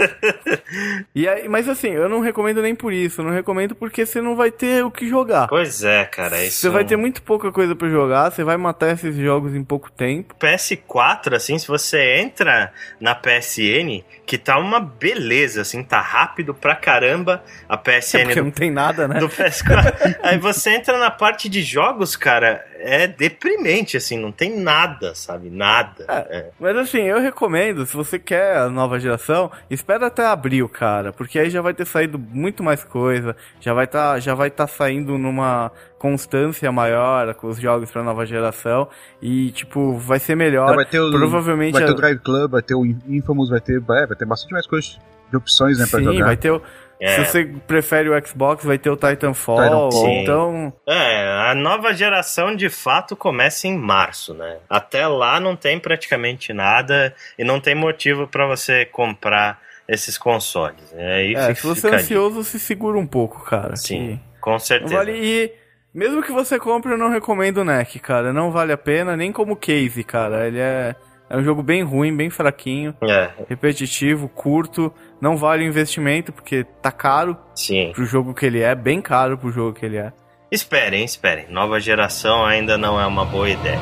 e 1.14 1.28
aí, 1.28 1.48
mas 1.48 1.68
assim, 1.70 1.90
eu 1.90 2.10
não 2.10 2.20
recomendo 2.20 2.62
nem 2.62 2.76
por 2.76 2.92
isso, 2.92 3.22
eu 3.22 3.26
não 3.26 3.32
recomendo 3.32 3.76
porque 3.76 4.06
você 4.06 4.22
não 4.22 4.36
vai 4.36 4.52
ter 4.52 4.84
o 4.84 4.92
que 4.92 5.08
jogar. 5.08 5.48
Pois 5.48 5.84
é, 5.84 6.06
cara. 6.06 6.44
Isso... 6.44 6.62
Você 6.62 6.70
vai 6.70 6.86
ter 6.86 6.96
muito 6.96 7.22
pouca 7.22 7.52
coisa 7.52 7.76
para 7.76 7.90
jogar, 7.90 8.32
você 8.32 8.44
vai 8.44 8.58
matar 8.58 8.94
esses 8.94 9.16
jogos 9.16 9.56
em 9.56 9.64
pouco 9.64 9.92
tempo. 9.92 10.36
PS4, 10.40 11.36
assim, 11.36 11.58
se 11.58 11.68
você 11.68 12.18
entra 12.18 12.72
na 13.00 13.16
PSN, 13.16 14.04
que 14.26 14.38
tá 14.38 14.58
uma 14.58 14.80
beleza, 14.80 15.62
assim, 15.62 15.84
tá 15.84 16.00
rápido 16.00 16.54
pra 16.54 16.76
caramba 16.76 17.44
a 17.68 17.78
PSN. 17.78 18.18
É 18.18 18.24
porque 18.24 18.40
do, 18.40 18.46
não 18.46 18.52
tem 18.52 18.72
nada, 18.72 19.08
né? 19.08 19.20
Do 19.20 19.30
PS4. 19.30 20.18
aí 20.24 20.38
você 20.38 20.72
entra 20.72 20.98
na 20.98 21.12
parte 21.12 21.50
de 21.50 21.62
jogos, 21.62 22.16
cara, 22.16 22.66
é 22.80 23.08
deprimente, 23.08 23.98
assim, 23.98 24.18
não 24.18 24.32
tem 24.32 24.58
nada, 24.58 25.16
sabe? 25.16 25.50
Nada. 25.50 26.06
É, 26.08 26.38
é. 26.38 26.50
Mas 26.60 26.73
assim, 26.82 27.02
eu 27.02 27.20
recomendo, 27.20 27.86
se 27.86 27.96
você 27.96 28.18
quer 28.20 28.58
a 28.58 28.70
nova 28.70 29.00
geração, 29.00 29.52
espera 29.70 30.08
até 30.08 30.26
abril, 30.26 30.68
cara, 30.70 31.12
porque 31.12 31.40
aí 31.40 31.50
já 31.50 31.62
vai 31.62 31.74
ter 31.74 31.86
saído 31.86 32.18
muito 32.18 32.64
mais 32.64 32.84
coisa, 32.84 33.36
já 33.60 33.74
vai 33.74 33.88
tá, 33.88 34.20
já 34.20 34.34
vai 34.34 34.48
estar 34.48 34.68
tá 34.68 34.74
saindo 34.74 35.18
numa 35.18 35.72
constância 35.98 36.72
maior 36.72 37.34
com 37.36 37.48
os 37.48 37.58
jogos 37.58 37.90
pra 37.90 38.04
nova 38.04 38.26
geração 38.26 38.88
e, 39.22 39.52
tipo, 39.52 39.98
vai 39.98 40.20
ser 40.20 40.36
melhor. 40.36 40.76
vai 40.76 40.86
ter 40.86 41.00
o, 41.00 41.12
Provavelmente 41.12 41.74
vai 41.74 41.86
ter 41.86 41.92
o 41.92 41.96
Drive 41.96 42.20
Club, 42.20 42.52
vai 42.52 42.62
ter 42.62 42.76
o 42.76 42.86
Infamous, 42.86 43.50
vai 43.50 43.62
ter, 43.62 43.80
vai, 43.80 44.06
vai 44.06 44.18
ter 44.18 44.26
bastante 44.26 44.52
mais 44.52 44.68
coisas 44.68 45.00
de 45.30 45.38
opções, 45.38 45.80
né, 45.80 45.86
Sim, 45.86 46.04
jogar. 46.04 46.26
vai 46.26 46.38
ter 46.38 46.52
o 46.52 46.62
é. 47.00 47.08
Se 47.16 47.26
você 47.26 47.46
prefere 47.68 48.10
o 48.10 48.26
Xbox, 48.28 48.64
vai 48.64 48.78
ter 48.78 48.90
o 48.90 48.96
Titanfall, 48.96 49.90
Titan, 49.90 50.10
então... 50.22 50.74
É, 50.88 51.50
a 51.52 51.56
nova 51.56 51.94
geração 51.94 52.56
de 52.56 52.70
fato 52.70 53.16
começa 53.16 53.68
em 53.68 53.78
março, 53.78 54.34
né? 54.34 54.58
Até 54.70 55.06
lá 55.08 55.40
não 55.40 55.56
tem 55.56 55.80
praticamente 55.80 56.54
nada 56.54 57.14
e 57.38 57.44
não 57.44 57.60
tem 57.60 57.76
motivo 57.76 58.28
para 58.28 58.46
você 58.48 58.86
comprar 58.86 59.60
esses 59.88 60.18
consoles. 60.18 60.94
É, 60.96 61.16
aí 61.16 61.36
É, 61.36 61.42
fica- 61.42 61.56
se 61.56 61.68
você 61.68 61.88
é 61.88 61.90
ali. 61.92 62.02
ansioso, 62.02 62.44
se 62.44 62.60
segura 62.60 62.98
um 62.98 63.06
pouco, 63.08 63.44
cara. 63.44 63.76
Sim, 63.76 64.20
que 64.34 64.40
com 64.40 64.58
certeza. 64.58 64.96
vale 64.96 65.12
e 65.14 65.52
mesmo 65.94 66.24
que 66.24 66.32
você 66.32 66.58
compre, 66.58 66.94
eu 66.94 66.98
não 66.98 67.10
recomendo 67.10 67.58
o 67.58 67.64
NEC, 67.66 68.00
cara. 68.00 68.32
Não 68.32 68.50
vale 68.50 68.72
a 68.72 68.78
pena, 68.78 69.16
nem 69.18 69.32
como 69.32 69.56
case, 69.58 70.04
cara. 70.04 70.48
Ele 70.48 70.60
é, 70.60 70.96
é 71.30 71.38
um 71.38 71.44
jogo 71.44 71.62
bem 71.62 71.84
ruim, 71.84 72.16
bem 72.16 72.30
fraquinho, 72.30 72.96
É, 73.04 73.30
repetitivo, 73.50 74.28
curto. 74.30 74.92
Não 75.24 75.38
vale 75.38 75.64
o 75.64 75.68
investimento, 75.70 76.34
porque 76.34 76.66
tá 76.82 76.92
caro 76.92 77.38
sim. 77.56 77.94
pro 77.96 78.04
jogo 78.04 78.34
que 78.34 78.46
ele 78.46 78.60
é, 78.60 78.76
bem 78.76 79.02
caro 79.02 79.38
pro 79.38 79.54
jogo 79.54 79.72
que 79.80 79.86
ele 79.86 79.96
é. 79.96 80.12
Esperem, 80.52 81.06
esperem. 81.06 81.46
Nova 81.50 81.80
geração 81.80 82.46
ainda 82.46 82.78
não 82.78 83.00
é 83.00 83.08
uma 83.08 83.24
boa 83.24 83.50
ideia. 83.50 83.80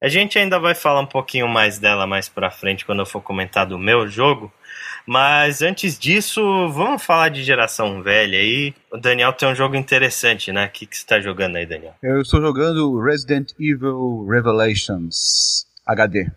A 0.00 0.06
gente 0.06 0.38
ainda 0.38 0.60
vai 0.60 0.76
falar 0.76 1.00
um 1.00 1.06
pouquinho 1.06 1.48
mais 1.48 1.80
dela 1.80 2.06
mais 2.06 2.28
pra 2.28 2.52
frente 2.52 2.84
quando 2.84 3.00
eu 3.00 3.06
for 3.06 3.20
comentar 3.20 3.66
do 3.66 3.76
meu 3.76 4.06
jogo. 4.06 4.52
Mas 5.04 5.60
antes 5.60 5.98
disso, 5.98 6.40
vamos 6.68 7.02
falar 7.02 7.30
de 7.30 7.42
geração 7.42 8.00
velha 8.00 8.38
aí. 8.38 8.72
O 8.92 8.96
Daniel 8.96 9.32
tem 9.32 9.48
um 9.48 9.54
jogo 9.54 9.74
interessante, 9.74 10.52
né? 10.52 10.66
O 10.66 10.70
que, 10.70 10.86
que 10.86 10.96
você 10.96 11.04
tá 11.04 11.20
jogando 11.20 11.56
aí, 11.56 11.66
Daniel? 11.66 11.94
Eu 12.00 12.20
estou 12.20 12.40
jogando 12.40 13.00
Resident 13.00 13.50
Evil 13.58 14.24
Revelations 14.28 15.66
HD. 15.84 16.30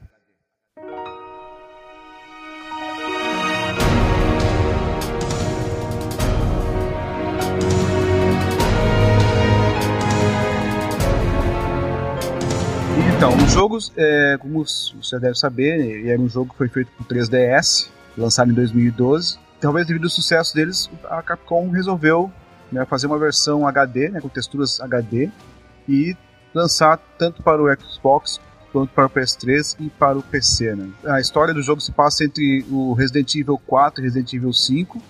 Jogos, 13.52 13.92
é, 13.98 14.38
como 14.40 14.64
você 14.64 15.20
deve 15.20 15.36
saber, 15.36 15.80
ele 15.80 16.10
era 16.10 16.22
um 16.22 16.30
jogo 16.30 16.52
que 16.52 16.58
foi 16.58 16.70
feito 16.70 16.92
com 16.98 17.04
3DS, 17.04 17.90
lançado 18.18 18.50
em 18.50 18.54
2012. 18.54 19.38
Talvez 19.60 19.86
devido 19.86 20.06
ao 20.06 20.10
sucesso 20.10 20.56
deles, 20.56 20.90
a 21.10 21.22
Capcom 21.22 21.70
resolveu 21.70 22.32
né, 22.72 22.86
fazer 22.86 23.08
uma 23.08 23.20
versão 23.20 23.68
HD, 23.68 24.10
né, 24.10 24.22
com 24.22 24.30
texturas 24.30 24.80
HD, 24.80 25.30
e 25.88 26.16
lançar 26.54 26.98
tanto 27.18 27.44
para 27.44 27.62
o 27.62 27.68
Xbox 27.80 28.40
quanto 28.72 28.94
para 28.94 29.06
o 29.06 29.10
PS3 29.10 29.76
e 29.80 29.90
para 29.90 30.18
o 30.18 30.24
PC. 30.24 30.74
Né. 30.74 30.90
A 31.06 31.20
história 31.20 31.54
do 31.54 31.62
jogo 31.62 31.82
se 31.82 31.92
passa 31.92 32.24
entre 32.24 32.66
o 32.72 32.94
Resident 32.94 33.36
Evil 33.36 33.60
4 33.68 34.02
e 34.02 34.04
Resident 34.06 34.34
Evil 34.34 34.54
5. 34.54 35.02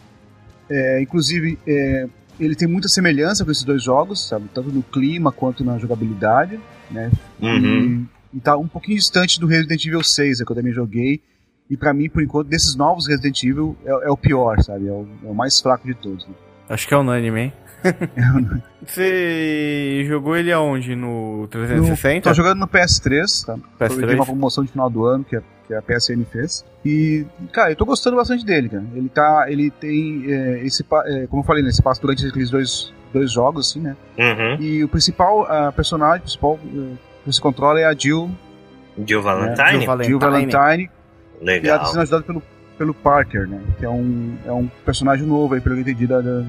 É, 0.68 1.02
inclusive, 1.02 1.60
é, 1.68 2.08
ele 2.40 2.56
tem 2.56 2.68
muita 2.68 2.88
semelhança 2.88 3.46
com 3.46 3.52
esses 3.52 3.64
dois 3.64 3.84
jogos, 3.84 4.28
sabe? 4.28 4.50
tanto 4.52 4.70
no 4.70 4.82
clima 4.82 5.32
quanto 5.32 5.64
na 5.64 5.78
jogabilidade. 5.78 6.60
Né? 6.90 7.12
Uhum. 7.40 8.08
E, 8.08 8.21
e 8.34 8.40
tá 8.40 8.58
um 8.58 8.68
pouquinho 8.68 8.98
distante 8.98 9.40
do 9.40 9.48
Resident 9.48 9.86
Evil 9.86 10.04
6, 10.04 10.40
né, 10.40 10.46
que 10.46 10.52
eu 10.52 10.56
também 10.56 10.74
joguei. 10.74 11.22
E 11.70 11.78
pra 11.78 11.94
mim, 11.94 12.10
por 12.10 12.22
enquanto, 12.22 12.48
desses 12.48 12.76
novos 12.76 13.08
Resident 13.08 13.44
Evil, 13.44 13.78
é, 13.86 13.90
é 13.90 14.10
o 14.12 14.18
pior, 14.18 14.62
sabe? 14.62 14.88
É 14.88 14.92
o, 14.92 15.08
é 15.24 15.28
o 15.28 15.34
mais 15.34 15.60
fraco 15.62 15.88
de 15.88 15.94
todos. 15.94 16.28
Né? 16.28 16.34
Acho 16.70 16.88
que 16.88 16.94
é 16.94 16.98
unânime, 16.98 17.40
hein? 17.40 17.54
Você 18.86 20.04
jogou 20.08 20.36
ele 20.36 20.52
aonde? 20.52 20.96
No 20.96 21.42
No, 21.42 21.48
360? 21.48 22.30
tô 22.30 22.34
jogando 22.34 22.60
no 22.60 22.68
PS3, 22.68 23.46
tá? 23.46 23.54
Aproveitei 23.54 24.16
PS3? 24.16 24.16
uma 24.16 24.26
promoção 24.26 24.64
de 24.64 24.72
final 24.72 24.90
do 24.90 25.06
ano 25.06 25.24
que 25.24 25.36
a, 25.36 25.42
que 25.68 25.74
a 25.74 25.82
PSN 25.82 26.24
fez. 26.32 26.66
E, 26.86 27.26
cara, 27.52 27.72
eu 27.72 27.76
tô 27.76 27.86
gostando 27.86 28.18
bastante 28.18 28.46
dele, 28.46 28.70
cara. 28.70 28.84
Ele 28.94 29.10
tá. 29.10 29.46
Ele 29.50 29.72
tem. 29.72 30.26
é, 30.32 30.66
esse, 30.66 30.84
é, 30.84 31.28
como 31.28 31.42
eu 31.42 31.46
falei, 31.46 31.64
né, 31.64 31.70
esse 31.70 31.82
passa 31.82 32.02
durante 32.02 32.26
aqueles 32.26 32.50
dois, 32.50 32.94
dois 33.14 33.32
jogos, 33.32 33.70
assim, 33.70 33.80
né? 33.80 33.96
Uhum. 34.18 34.62
E 34.62 34.84
o 34.84 34.88
principal, 34.88 35.44
a 35.46 35.72
personagem 35.72 36.22
principal 36.22 36.60
é, 36.66 37.11
você 37.26 37.42
controla 37.42 37.80
é 37.80 37.86
a 37.86 37.94
Jill, 37.94 38.32
Jill 39.06 39.22
Valentine? 39.22 39.72
Jill 39.72 39.86
Valentine. 39.86 40.08
Jill 40.08 40.20
Valentine, 40.20 40.84
e 40.84 40.86
ela 40.86 40.90
Legal. 41.42 41.76
está 41.78 41.88
sendo 41.88 42.02
ajudada 42.02 42.24
pelo, 42.24 42.44
pelo 42.78 42.94
Parker, 42.94 43.48
né? 43.48 43.62
Que 43.78 43.86
é 43.86 43.90
um, 43.90 44.38
é 44.46 44.52
um 44.52 44.68
personagem 44.86 45.26
novo 45.26 45.54
aí, 45.54 45.62
pelo 45.62 45.76
que 45.76 45.82
eu 45.82 45.84
entendi, 45.84 46.08
da, 46.08 46.22
da, 46.22 46.44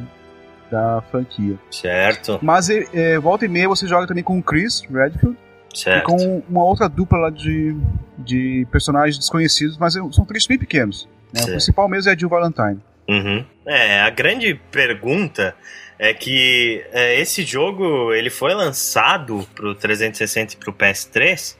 da 0.71 1.03
franquia. 1.11 1.59
Certo, 1.71 2.39
Mas 2.43 2.69
é, 2.71 2.85
é, 2.93 3.19
volta 3.19 3.45
e 3.45 3.49
meia 3.49 3.69
você 3.69 3.87
joga 3.87 4.07
também 4.07 4.25
com 4.25 4.39
o 4.39 4.43
Chris 4.43 4.83
Redfield 4.91 5.37
e 5.75 5.79
certo. 5.79 6.07
com 6.07 6.43
uma 6.49 6.65
outra 6.65 6.89
dupla 6.89 7.19
lá 7.19 7.31
de, 7.31 7.77
de 8.19 8.67
personagens 8.71 9.19
desconhecidos, 9.19 9.79
mas 9.79 9.95
são 9.95 10.25
três 10.25 10.47
bem 10.47 10.59
pequenos. 10.59 11.09
Né? 11.33 11.43
O 11.43 11.47
principal 11.47 11.89
mesmo 11.89 12.11
é 12.11 12.15
a 12.15 12.17
Jill 12.17 12.29
Valentine. 12.29 12.81
Uhum. 13.09 13.45
É, 13.67 14.01
a 14.01 14.11
grande 14.11 14.55
pergunta 14.71 15.55
é 15.99 16.13
que 16.15 16.85
é, 16.93 17.21
esse 17.21 17.43
jogo 17.45 18.13
ele 18.13 18.31
foi 18.31 18.55
lançado 18.55 19.47
pro 19.55 19.75
360 19.75 20.55
e 20.55 20.57
pro 20.57 20.73
PS3 20.73 21.57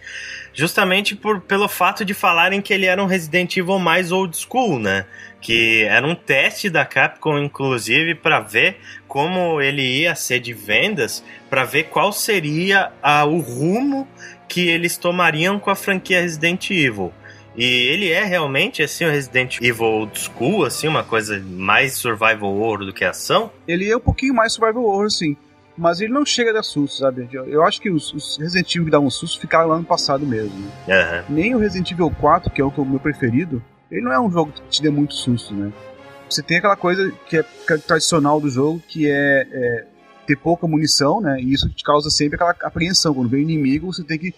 justamente 0.55 1.17
por, 1.17 1.41
pelo 1.41 1.69
fato 1.69 2.05
de 2.05 2.13
falarem 2.15 2.61
que 2.61 2.73
ele 2.75 2.87
era 2.87 3.03
um 3.03 3.07
Resident 3.07 3.57
Evil 3.57 3.79
mais 3.79 4.13
old 4.13 4.37
school, 4.37 4.79
né? 4.79 5.07
Que 5.41 5.85
era 5.85 6.07
um 6.07 6.15
teste 6.15 6.69
da 6.69 6.85
Capcom, 6.85 7.39
inclusive, 7.39 8.15
para 8.15 8.39
ver 8.41 8.77
como 9.09 9.61
ele 9.61 9.83
ia 9.83 10.15
ser 10.15 10.41
de 10.41 10.53
vendas, 10.53 11.25
para 11.49 11.65
ver 11.65 11.85
qual 11.85 12.13
seria 12.13 12.93
a- 13.03 13.25
o 13.25 13.41
rumo 13.41 14.07
que 14.49 14.69
eles 14.69 14.97
tomariam 14.99 15.59
com 15.59 15.71
a 15.71 15.75
franquia 15.75 16.21
Resident 16.21 16.71
Evil. 16.71 17.13
E 17.57 17.65
ele 17.65 18.11
é 18.11 18.25
realmente 18.25 18.83
assim 18.83 19.05
o 19.05 19.11
Resident 19.11 19.59
Evil 19.61 19.85
Old 19.85 20.19
School, 20.19 20.65
assim, 20.65 20.89
uma 20.89 21.05
coisa 21.05 21.39
mais 21.47 21.95
survival 21.95 22.55
horror 22.55 22.85
do 22.85 22.93
que 22.93 23.05
ação. 23.05 23.51
Ele 23.69 23.91
é 23.91 23.97
um 23.97 24.01
pouquinho 24.01 24.35
mais 24.35 24.53
survival 24.53 24.85
horror, 24.85 25.11
sim. 25.11 25.37
Mas 25.77 26.01
ele 26.01 26.13
não 26.13 26.25
chega 26.25 26.51
a 26.51 26.55
dar 26.55 26.63
susto, 26.63 26.99
sabe? 26.99 27.29
Eu, 27.33 27.47
eu 27.47 27.63
acho 27.63 27.81
que 27.81 27.91
os, 27.91 28.13
os 28.13 28.37
Resident 28.39 28.75
Evil 28.75 28.85
que 28.87 28.91
davam 28.91 29.09
susto 29.11 29.41
ficaram 29.41 29.69
lá 29.69 29.79
no 29.79 29.85
passado 29.85 30.27
mesmo. 30.27 30.53
né? 30.87 31.01
Aham. 31.01 31.25
Nem 31.31 31.55
o 31.55 31.59
Resident 31.59 31.91
Evil 31.91 32.11
4, 32.21 32.51
que 32.51 32.61
é 32.61 32.65
o, 32.65 32.71
que 32.71 32.79
é 32.79 32.83
o 32.83 32.87
meu 32.87 33.01
preferido, 33.01 33.63
ele 33.91 34.03
não 34.03 34.13
é 34.13 34.21
um 34.21 34.31
jogo 34.31 34.53
que 34.53 34.61
te 34.69 34.83
dê 34.83 34.91
muito 34.91 35.15
susto, 35.15 35.55
né? 35.55 35.73
Você 36.29 36.43
tem 36.43 36.59
aquela 36.59 36.77
coisa 36.77 37.13
que 37.27 37.39
é 37.39 37.43
que 37.43 37.73
é 37.75 37.77
tradicional 37.79 38.41
do 38.41 38.49
jogo, 38.49 38.83
que 38.89 39.09
é, 39.11 39.47
é 39.51 39.85
ter 40.27 40.37
pouca 40.37 40.67
munição, 40.67 41.21
né? 41.21 41.41
E 41.41 41.53
isso 41.53 41.69
te 41.71 41.83
causa 41.85 42.11
sempre 42.11 42.37
aquela 42.37 42.55
apreensão. 42.63 43.15
Quando 43.15 43.29
vem 43.29 43.43
inimigo, 43.43 43.93
você 43.93 44.03
tem 44.05 44.19
que, 44.19 44.35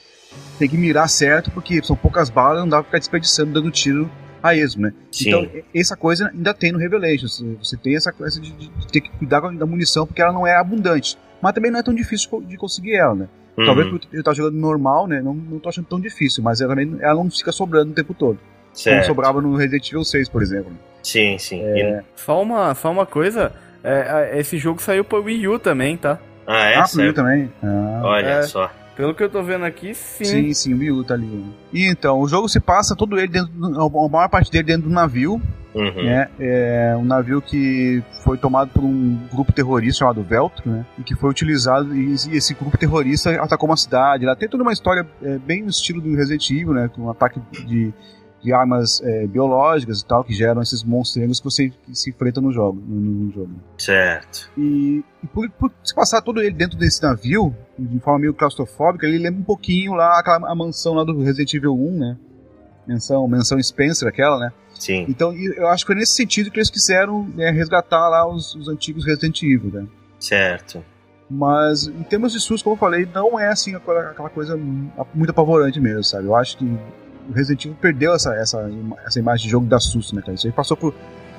tem 0.59 0.69
que 0.69 0.76
mirar 0.76 1.09
certo, 1.09 1.50
porque 1.50 1.83
são 1.83 1.95
poucas 1.97 2.31
balas, 2.31 2.61
não 2.61 2.69
dá 2.69 2.76
pra 2.79 2.85
ficar 2.85 2.99
desperdiçando, 2.99 3.53
dando 3.53 3.71
tiro 3.71 4.11
a 4.43 4.55
esmo, 4.55 4.83
né? 4.83 4.93
Sim. 5.11 5.29
Então, 5.29 5.49
essa 5.75 5.97
coisa 5.97 6.29
ainda 6.35 6.53
tem 6.53 6.71
no 6.73 6.79
Revelations. 6.79 7.43
Você 7.62 7.76
tem 7.76 7.97
essa 7.97 8.12
coisa 8.12 8.41
de, 8.41 8.50
de- 8.53 8.69
de 8.69 8.87
ter 8.88 9.00
que 9.00 9.11
cuidar 9.11 9.41
da 9.41 9.67
munição, 9.67 10.07
porque 10.07 10.21
ela 10.21 10.33
não 10.33 10.47
é 10.47 10.55
abundante. 10.57 11.17
Mas 11.41 11.53
também 11.55 11.71
não 11.71 11.79
é 11.79 11.83
tão 11.83 11.95
difícil 11.95 12.25
de 12.25 12.29
co- 12.29 12.43
de 12.43 12.57
conseguir 12.57 12.95
ela, 12.95 13.14
né? 13.14 13.29
Uhum. 13.57 13.67
Talvez 13.67 13.88
por 13.88 14.00
eu 14.12 14.19
estar 14.21 14.35
jogando 14.35 14.57
normal, 14.59 15.07
né? 15.07 15.21
Não, 15.23 15.33
não 15.35 15.59
tô 15.59 15.69
achando 15.69 15.87
tão 15.87 16.00
difícil, 16.00 16.43
mas 16.43 16.61
ela 16.61 16.75
também 16.75 16.97
ela 17.00 17.14
não 17.14 17.31
fica 17.31 17.53
sobrando 17.53 17.93
o 17.93 17.95
tempo 17.95 18.12
todo. 18.12 18.37
Como 18.38 18.76
Certo. 18.83 19.07
sobrava 19.07 19.41
no 19.41 19.55
Resident 19.55 19.88
Evil 19.88 20.05
6, 20.05 20.29
por 20.29 20.43
exemplo. 20.43 20.73
Sim, 21.03 21.38
sim. 21.38 21.61
E- 21.62 22.03
Só 22.17 22.43
uma, 22.43 22.75
só 22.75 22.91
uma 22.91 23.07
coisa, 23.07 23.53
é, 23.85 24.31
é, 24.37 24.41
esse 24.41 24.57
jogo 24.59 24.81
saiu 24.83 25.05
pro 25.05 25.23
Wii 25.23 25.47
U 25.49 25.59
também, 25.59 25.97
tá? 25.97 26.19
Ah, 26.47 26.57
é? 26.64 26.75
ah, 26.76 26.83
pro 26.83 26.88
Saiu- 26.91 27.07
Wii 27.09 27.14
também. 27.14 27.53
Ah, 27.62 28.00
Olha 28.05 28.26
É. 28.26 28.43
só. 28.43 28.71
Pelo 28.97 29.12
que 29.14 29.25
eu 29.25 29.29
tô 29.29 29.43
vendo 29.43 29.64
aqui, 29.64 29.93
sim. 29.93 30.25
sim, 30.25 30.55
sim, 30.55 30.75
o 30.75 30.79
Wii 30.79 30.91
U 30.93 31.05
tá 31.05 31.14
ali. 31.14 31.45
E 31.73 31.85
então, 31.87 32.21
o 32.21 32.29
jogo 32.29 32.49
se 32.49 32.61
passa 32.61 32.95
todo 32.95 33.19
ele 33.19 33.26
dentro, 33.29 33.50
do- 33.53 33.81
a 33.99 34.09
maior 34.09 34.29
parte 34.29 34.50
dele 34.53 34.62
dentro 34.62 34.88
do 34.88 34.95
navio, 34.95 35.43
Uhum. 35.75 36.05
né? 36.05 36.29
É 36.38 36.95
um 36.97 37.05
navio 37.05 37.43
que 37.43 38.00
foi 38.23 38.38
tomado 38.38 38.71
por 38.71 38.85
um 38.85 39.19
grupo 39.33 39.53
terrorista 39.53 39.99
chamado 40.00 40.23
Veltro, 40.23 40.71
né? 40.71 40.87
E 40.97 41.03
que 41.03 41.17
foi 41.17 41.29
utilizado, 41.29 41.93
e 41.97 42.12
esse- 42.12 42.33
esse 42.37 42.55
grupo 42.55 42.79
terrorista 42.79 43.31
atacou 43.43 43.69
uma 43.69 43.76
cidade. 43.76 44.25
Lá 44.25 44.37
tem 44.37 44.49
toda 44.49 44.62
uma 44.62 44.73
história 44.73 45.05
é, 45.25 45.38
bem 45.38 45.62
no 45.64 45.71
estilo 45.71 46.00
do 46.00 46.14
Resident 46.14 46.49
Evil, 46.50 46.73
né? 46.75 46.88
Com 46.95 47.03
um 47.03 47.11
ataque 47.11 47.41
de, 47.67 47.93
de 48.45 48.53
armas 48.53 49.01
é, 49.03 49.27
biológicas 49.27 50.01
e 50.01 50.05
tal, 50.05 50.23
que 50.23 50.35
geram 50.35 50.61
esses 50.61 50.85
monstros 50.85 51.41
que 51.41 51.45
você 51.45 51.71
que 51.71 51.95
se 51.95 52.11
enfrenta 52.11 52.43
no 52.43 52.53
jogo. 52.53 52.79
No, 52.87 53.33
jogo. 53.33 53.51
Certo. 53.79 54.51
E, 54.57 55.03
e 55.23 55.27
por, 55.29 55.49
por 55.51 55.73
se 55.83 55.95
passar 55.95 56.21
todo 56.21 56.43
ele 56.43 56.51
dentro 56.51 56.77
desse 56.77 57.03
navio, 57.03 57.57
de 57.79 57.99
forma 58.01 58.21
meio 58.21 58.35
claustrofóbica, 58.35 59.07
ele 59.07 59.19
lembra 59.19 59.41
um 59.41 59.45
pouquinho 59.45 59.95
lá 59.95 60.21
aquela 60.21 60.51
a 60.51 60.55
mansão 60.55 60.93
lá 60.93 61.05
do 61.05 61.19
Resident 61.23 61.55
Evil 61.55 61.75
1, 61.75 61.99
né? 61.99 62.17
Mansão, 62.87 63.27
mansão 63.27 63.63
Spencer, 63.63 64.07
aquela, 64.07 64.39
né? 64.39 64.53
Sim. 64.75 65.07
Então 65.09 65.33
eu 65.33 65.69
acho 65.69 65.85
que 65.85 65.93
foi 65.93 65.97
nesse 65.97 66.13
sentido 66.13 66.51
que 66.51 66.59
eles 66.59 66.69
quiseram 66.69 67.27
né, 67.35 67.51
resgatar 67.51 68.11
lá 68.11 68.29
os, 68.29 68.55
os 68.55 68.69
antigos 68.69 69.07
Resident 69.07 69.43
Evil, 69.43 69.71
né? 69.73 69.87
Certo. 70.21 70.85
Mas 71.31 71.87
em 71.87 72.03
termos 72.03 72.33
de 72.33 72.41
susto, 72.41 72.65
como 72.65 72.75
eu 72.75 72.79
falei, 72.79 73.09
não 73.13 73.41
é 73.41 73.49
assim 73.49 73.75
aquela, 73.75 74.11
aquela 74.11 74.29
coisa 74.29 74.55
muito 75.15 75.31
apavorante 75.31 75.81
mesmo, 75.81 76.05
sabe? 76.05 76.27
Eu 76.27 76.37
acho 76.37 76.59
que 76.59 76.79
o 77.28 77.33
Resident 77.33 77.64
Evil 77.64 77.76
perdeu 77.81 78.14
essa, 78.14 78.35
essa, 78.35 78.71
essa 79.07 79.19
imagem 79.19 79.47
de 79.47 79.50
jogo 79.50 79.66
da 79.66 79.81
susto, 79.81 80.14
né, 80.14 80.23
cara? 80.23 80.35
Isso 80.35 80.47
aí 80.47 80.52
passou 80.52 80.76
por, 80.76 80.95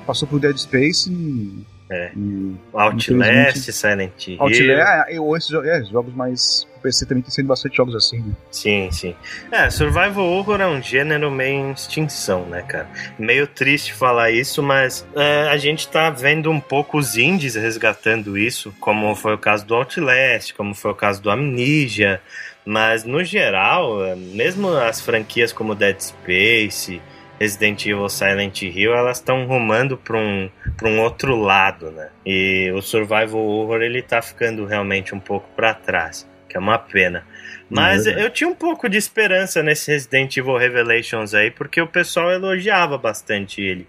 passou 0.06 0.26
por 0.28 0.40
Dead 0.40 0.56
Space 0.56 1.10
e 1.10 1.64
É. 1.88 2.10
E, 2.16 2.56
Outlast, 2.72 3.72
Silent 3.72 4.26
Hill. 4.26 4.40
Outlast, 4.40 5.08
é, 5.08 5.20
ou 5.20 5.36
esses 5.36 5.52
é, 5.52 5.84
jogos 5.84 6.12
mais. 6.14 6.66
O 6.76 6.80
PC 6.80 7.06
também 7.06 7.22
tem 7.22 7.30
sendo 7.30 7.46
bastante 7.46 7.76
jogos 7.76 7.94
assim, 7.94 8.18
né? 8.18 8.34
Sim, 8.50 8.88
sim. 8.90 9.14
É, 9.50 9.70
Survival 9.70 10.24
Horror 10.24 10.60
é 10.60 10.66
um 10.66 10.82
gênero 10.82 11.30
meio 11.30 11.68
em 11.68 11.72
extinção, 11.72 12.44
né, 12.46 12.62
cara? 12.62 12.88
Meio 13.18 13.46
triste 13.46 13.92
falar 13.92 14.30
isso, 14.30 14.62
mas 14.62 15.06
é, 15.14 15.48
a 15.48 15.56
gente 15.56 15.88
tá 15.88 16.10
vendo 16.10 16.50
um 16.50 16.60
pouco 16.60 16.98
os 16.98 17.16
indies 17.16 17.54
resgatando 17.54 18.36
isso, 18.36 18.74
como 18.80 19.14
foi 19.14 19.34
o 19.34 19.38
caso 19.38 19.64
do 19.64 19.74
Outlast, 19.74 20.54
como 20.54 20.74
foi 20.74 20.90
o 20.90 20.94
caso 20.94 21.22
do 21.22 21.30
Amnesia. 21.30 22.20
Mas 22.66 23.04
no 23.04 23.22
geral, 23.22 24.16
mesmo 24.16 24.68
as 24.76 25.00
franquias 25.00 25.52
como 25.52 25.74
Dead 25.74 26.00
Space 26.00 27.00
Resident 27.38 27.86
Evil 27.86 28.08
Silent 28.08 28.62
Hill, 28.62 28.94
elas 28.94 29.18
estão 29.18 29.46
rumando 29.46 29.96
para 29.96 30.18
um, 30.18 30.50
pra 30.76 30.88
um 30.88 31.00
outro 31.00 31.36
lado, 31.36 31.90
né? 31.90 32.08
E 32.24 32.72
o 32.74 32.80
Survival 32.80 33.40
Horror, 33.40 33.82
ele 33.82 34.02
tá 34.02 34.22
ficando 34.22 34.64
realmente 34.64 35.14
um 35.14 35.20
pouco 35.20 35.48
para 35.54 35.74
trás, 35.74 36.26
que 36.48 36.56
é 36.56 36.60
uma 36.60 36.78
pena. 36.78 37.24
Mas 37.68 38.06
é 38.06 38.24
eu 38.24 38.30
tinha 38.30 38.48
um 38.48 38.54
pouco 38.54 38.88
de 38.88 38.96
esperança 38.96 39.62
nesse 39.62 39.90
Resident 39.90 40.36
Evil 40.36 40.56
Revelations 40.56 41.34
aí, 41.34 41.50
porque 41.50 41.80
o 41.80 41.86
pessoal 41.86 42.30
elogiava 42.30 42.96
bastante 42.96 43.60
ele 43.60 43.86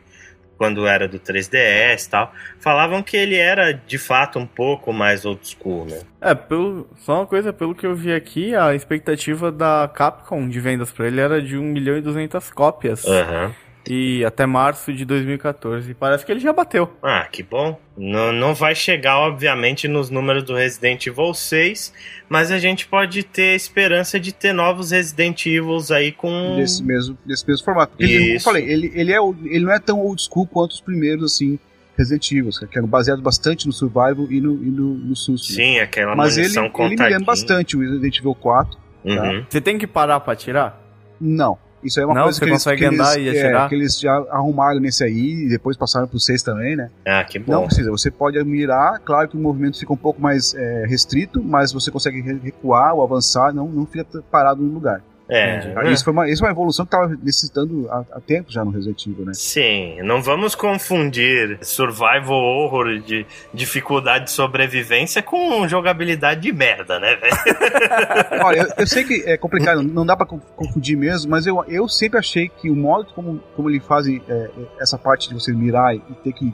quando 0.58 0.88
era 0.88 1.08
do 1.08 1.20
3DS 1.20 2.06
e 2.06 2.10
tal, 2.10 2.34
falavam 2.60 3.04
que 3.04 3.16
ele 3.16 3.36
era 3.36 3.72
de 3.72 3.98
fato 3.98 4.40
um 4.40 4.46
pouco 4.46 4.92
mais 4.92 5.26
old 5.26 5.42
school, 5.48 5.86
né? 5.86 6.02
É, 6.20 6.34
pelo, 6.34 6.88
só 6.98 7.20
uma 7.20 7.28
coisa, 7.28 7.54
pelo 7.54 7.76
que 7.76 7.86
eu 7.86 7.96
vi 7.96 8.14
aqui, 8.14 8.56
a 8.56 8.74
expectativa 8.74 9.52
da 9.52 9.90
Capcom 9.94 10.48
de 10.50 10.60
vendas 10.60 10.92
para 10.92 11.08
ele 11.08 11.22
era 11.22 11.42
de 11.42 11.58
1 11.58 11.64
milhão 11.64 11.98
e 11.98 12.02
200 12.02 12.50
cópias. 12.52 13.06
Aham. 13.06 13.46
Uhum 13.46 13.67
e 13.90 14.26
até 14.26 14.46
março 14.46 14.94
de 14.94 15.06
2014. 15.06 15.94
Parece 15.94 16.26
que 16.26 16.32
ele 16.32 16.40
já 16.40 16.54
bateu. 16.54 16.92
Ah, 17.02 17.28
que 17.32 17.44
bom. 17.44 17.80
Não, 17.98 18.32
não 18.32 18.54
vai 18.54 18.76
chegar, 18.76 19.18
obviamente, 19.20 19.88
nos 19.88 20.10
números 20.10 20.44
do 20.44 20.54
Resident 20.54 21.08
Evil 21.08 21.34
6, 21.34 21.94
mas 22.30 22.52
a 22.52 22.60
gente 22.60 22.88
pode 22.88 23.24
ter 23.24 23.56
esperança 23.56 24.20
de 24.20 24.32
ter 24.32 24.54
novos 24.54 24.92
Resident 24.92 25.46
Evils 25.46 25.92
aí 25.92 26.12
com. 26.12 26.56
Desse 26.58 26.84
mesmo, 26.84 27.18
desse 27.26 27.48
mesmo 27.48 27.66
formato. 27.66 27.94
Ele, 27.98 28.18
como 28.18 28.36
eu 28.36 28.40
falei, 28.42 28.70
ele, 28.70 28.92
ele, 28.94 29.14
é, 29.14 29.18
ele 29.46 29.66
não 29.66 29.74
é 29.74 29.80
tão 29.80 30.00
old 30.00 30.22
school 30.22 30.46
quanto 30.46 30.72
os 30.72 30.82
primeiros, 30.82 31.34
assim. 31.34 31.60
Resident 31.98 32.32
Evil, 32.32 32.52
que 32.70 32.78
eram 32.78 32.88
baseados 32.88 33.24
bastante 33.24 33.66
no 33.66 33.74
survival 33.74 34.28
e 34.30 34.40
no, 34.40 34.64
e 34.64 34.70
no, 34.70 34.94
no 34.94 35.16
susto. 35.16 35.52
Sim, 35.52 35.78
né? 35.78 35.82
aquela 35.82 36.16
Mas 36.16 36.38
ele, 36.38 36.56
ele 36.56 36.90
me 36.90 36.96
lembra 36.96 37.26
bastante 37.26 37.76
o 37.76 37.80
Resident 37.80 38.20
Evil 38.20 38.36
4. 38.36 38.76
Tá? 38.76 38.80
Uhum. 39.04 39.16
Tá? 39.16 39.48
Você 39.50 39.60
tem 39.60 39.80
que 39.80 39.88
parar 39.88 40.20
pra 40.20 40.34
atirar? 40.34 40.80
Não. 41.20 41.58
Isso 41.84 42.00
aí 42.00 42.04
é 42.04 42.06
uma 42.08 42.16
não, 42.16 42.24
coisa 42.24 42.40
você 42.40 42.46
que 42.46 42.52
consegue 42.52 42.86
eles, 42.86 43.00
andar 43.00 43.14
que 43.14 43.20
e 43.20 43.28
eles, 43.28 43.42
atirar? 43.42 43.66
É, 43.66 43.70
que 43.70 43.76
eles 43.76 44.00
já 44.00 44.14
arrumaram 44.30 44.80
nesse 44.80 45.04
aí 45.04 45.46
e 45.46 45.50
depois 45.50 45.78
passaram 45.78 46.08
pro 46.08 46.20
6 46.20 46.42
também, 46.42 46.76
né? 46.76 46.90
Ah, 47.06 47.24
que 47.24 47.38
bom. 47.38 47.52
Não 47.52 47.66
precisa, 47.66 47.92
você 47.92 48.10
pode 48.10 48.42
mirar, 48.44 49.00
claro 49.00 49.28
que 49.28 49.38
o 49.38 49.40
movimento 49.40 49.78
fica 49.78 49.94
um 49.94 49.98
pouco 49.98 50.22
mais 50.22 50.54
é, 50.56 50.86
restrito, 50.88 51.44
mas 51.44 51.72
você 51.72 51.92
consegue 51.92 52.22
recuar 52.22 52.96
ou 52.96 53.04
avançar, 53.04 53.54
não, 53.54 53.68
não 53.68 53.86
fica 53.86 54.06
parado 54.32 54.62
no 54.62 54.74
lugar. 54.74 55.02
É, 55.30 55.74
é. 55.76 55.92
Isso, 55.92 56.04
foi 56.04 56.14
uma, 56.14 56.30
isso 56.30 56.44
é 56.44 56.48
uma 56.48 56.52
evolução 56.52 56.86
que 56.86 56.96
estava 56.96 57.18
necessitando 57.22 57.88
há, 57.90 58.06
há, 58.14 58.22
tempo 58.22 58.50
já 58.52 58.64
no 58.64 58.72
Resident 58.72 59.06
Evil, 59.06 59.26
né? 59.26 59.34
Sim, 59.34 60.02
não 60.02 60.22
vamos 60.22 60.56
confundir 60.56 61.60
survival 61.62 62.40
horror 62.40 63.00
de 63.00 63.26
dificuldade 63.54 64.26
de 64.26 64.32
sobrevivência 64.32 65.22
com 65.22 65.68
jogabilidade 65.68 66.42
de 66.42 66.54
merda, 66.54 67.00
né, 67.00 67.16
velho? 67.16 67.36
Olha, 68.44 68.62
eu, 68.62 68.68
eu, 68.78 68.88
sei 68.88 69.04
que 69.04 69.24
é 69.26 69.38
complicado, 69.38 69.84
não 69.84 70.06
dá 70.06 70.16
para 70.16 70.26
confundir 70.26 70.96
mesmo, 70.96 71.30
mas 71.30 71.46
eu, 71.46 71.64
eu 71.68 71.90
sempre 71.90 72.20
achei 72.20 72.48
que 72.48 72.70
o 72.70 72.76
modo 72.76 73.12
como, 73.14 73.40
como 73.56 73.70
ele 73.70 73.82
faz 73.82 74.08
é, 74.08 74.50
essa 74.80 74.98
parte 74.98 75.28
de 75.28 75.34
você 75.34 75.52
mirar 75.52 75.94
e 75.94 76.02
ter 76.24 76.32
que 76.32 76.54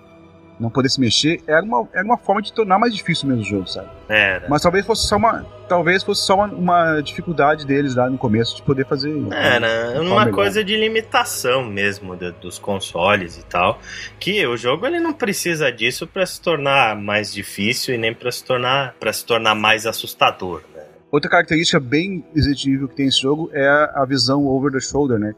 não 0.59 0.69
poder 0.69 0.89
se 0.89 0.99
mexer, 0.99 1.41
era 1.47 1.63
uma, 1.63 1.87
era 1.93 2.05
uma 2.05 2.17
forma 2.17 2.41
de 2.41 2.53
tornar 2.53 2.77
mais 2.79 2.95
difícil 2.95 3.27
mesmo 3.27 3.41
o 3.41 3.45
jogo, 3.45 3.67
sabe? 3.67 3.89
Era. 4.07 4.47
Mas 4.49 4.61
talvez 4.61 4.85
fosse 4.85 5.07
só 5.07 5.17
uma, 5.17 5.45
talvez 5.67 6.03
fosse 6.03 6.25
só 6.25 6.35
uma, 6.35 6.47
uma 6.47 7.01
dificuldade 7.01 7.65
deles 7.65 7.95
lá 7.95 8.09
no 8.09 8.17
começo 8.17 8.55
de 8.55 8.63
poder 8.63 8.85
fazer. 8.85 9.13
Era 9.31 10.01
uma 10.01 10.29
coisa 10.31 10.63
de 10.63 10.75
limitação 10.75 11.63
mesmo 11.63 12.15
de, 12.15 12.31
dos 12.33 12.59
consoles 12.59 13.37
e 13.37 13.43
tal, 13.43 13.79
que 14.19 14.45
o 14.45 14.55
jogo 14.55 14.85
ele 14.85 14.99
não 14.99 15.13
precisa 15.13 15.71
disso 15.71 16.05
para 16.07 16.25
se 16.25 16.39
tornar 16.39 16.95
mais 16.95 17.33
difícil 17.33 17.95
e 17.95 17.97
nem 17.97 18.13
para 18.13 18.31
se 18.31 18.43
tornar 18.43 18.95
para 18.99 19.11
se 19.11 19.25
tornar 19.25 19.55
mais 19.55 19.85
assustador, 19.85 20.61
né? 20.75 20.83
Outra 21.11 21.29
característica 21.29 21.79
bem 21.79 22.25
Resident 22.33 22.89
que 22.89 22.95
tem 22.95 23.07
esse 23.07 23.21
jogo 23.21 23.47
é 23.53 23.67
a 23.67 24.03
visão 24.03 24.47
over 24.47 24.71
the 24.71 24.79
shoulder, 24.79 25.19
né? 25.19 25.35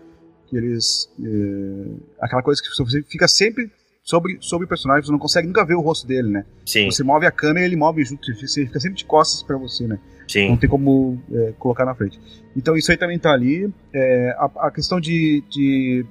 Que 0.48 0.56
eles. 0.56 1.10
É, 1.22 2.24
aquela 2.24 2.42
coisa 2.42 2.62
que 2.62 2.70
você 2.70 3.04
fica 3.04 3.28
sempre 3.28 3.70
sobre, 4.06 4.38
sobre 4.40 4.66
o 4.66 4.68
personagem, 4.68 5.04
você 5.04 5.12
não 5.12 5.18
consegue 5.18 5.48
nunca 5.48 5.66
ver 5.66 5.74
o 5.74 5.82
rosto 5.82 6.06
dele, 6.06 6.30
né? 6.30 6.46
Sim. 6.64 6.86
Você 6.86 7.04
move 7.04 7.26
a 7.26 7.32
câmera 7.32 7.62
e 7.62 7.70
ele 7.70 7.76
move 7.76 8.06
junto, 8.06 8.32
você 8.36 8.66
fica 8.68 8.80
sempre 8.80 8.98
de 8.98 9.04
costas 9.04 9.42
para 9.42 9.58
você, 9.58 9.88
né? 9.88 9.98
Sim. 10.28 10.50
Não 10.50 10.58
tem 10.58 10.70
como 10.70 11.20
é, 11.34 11.54
colocar 11.58 11.86
na 11.86 11.96
frente. 11.96 12.20
Então 12.56 12.78
isso 12.78 12.92
aí 12.92 12.98
também 12.98 13.18
tá 13.18 13.34
ali. 13.34 13.68
É, 13.92 14.36
a, 14.38 14.68
a, 14.68 14.72
questão 14.72 15.00
de, 15.00 15.44
de 15.50 16.06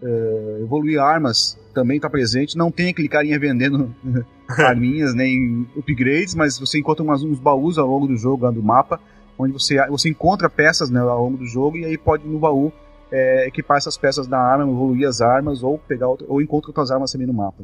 é, 0.00 0.58
evoluir 0.62 1.00
armas 1.00 1.58
também 1.74 1.96
está 1.96 2.08
presente. 2.08 2.56
Não 2.56 2.70
tem 2.70 2.90
aquele 2.90 3.08
carinha 3.08 3.38
vendendo 3.38 3.92
arminhas 4.48 5.12
nem 5.12 5.66
upgrades, 5.76 6.36
mas 6.36 6.56
você 6.56 6.78
encontra 6.78 7.02
umas, 7.02 7.24
uns 7.24 7.40
baús 7.40 7.78
ao 7.78 7.86
longo 7.86 8.06
do 8.06 8.16
jogo, 8.16 8.44
lá 8.44 8.52
do 8.52 8.62
mapa, 8.62 9.00
onde 9.36 9.52
você, 9.52 9.84
você 9.88 10.08
encontra 10.08 10.48
peças 10.48 10.88
né, 10.88 11.00
ao 11.00 11.24
longo 11.24 11.38
do 11.38 11.46
jogo 11.46 11.76
e 11.76 11.84
aí 11.84 11.98
pode 11.98 12.26
no 12.28 12.38
baú 12.38 12.72
é, 13.12 13.46
equipar 13.46 13.78
essas 13.78 13.96
peças 13.96 14.26
da 14.26 14.38
arma, 14.38 14.64
evoluir 14.64 15.08
as 15.08 15.20
armas 15.20 15.62
ou 15.62 15.78
pegar 15.78 16.08
outra, 16.08 16.26
ou 16.28 16.40
encontrar 16.40 16.70
outras 16.70 16.90
armas 16.90 17.12
também 17.12 17.26
no 17.26 17.32
mapa. 17.32 17.62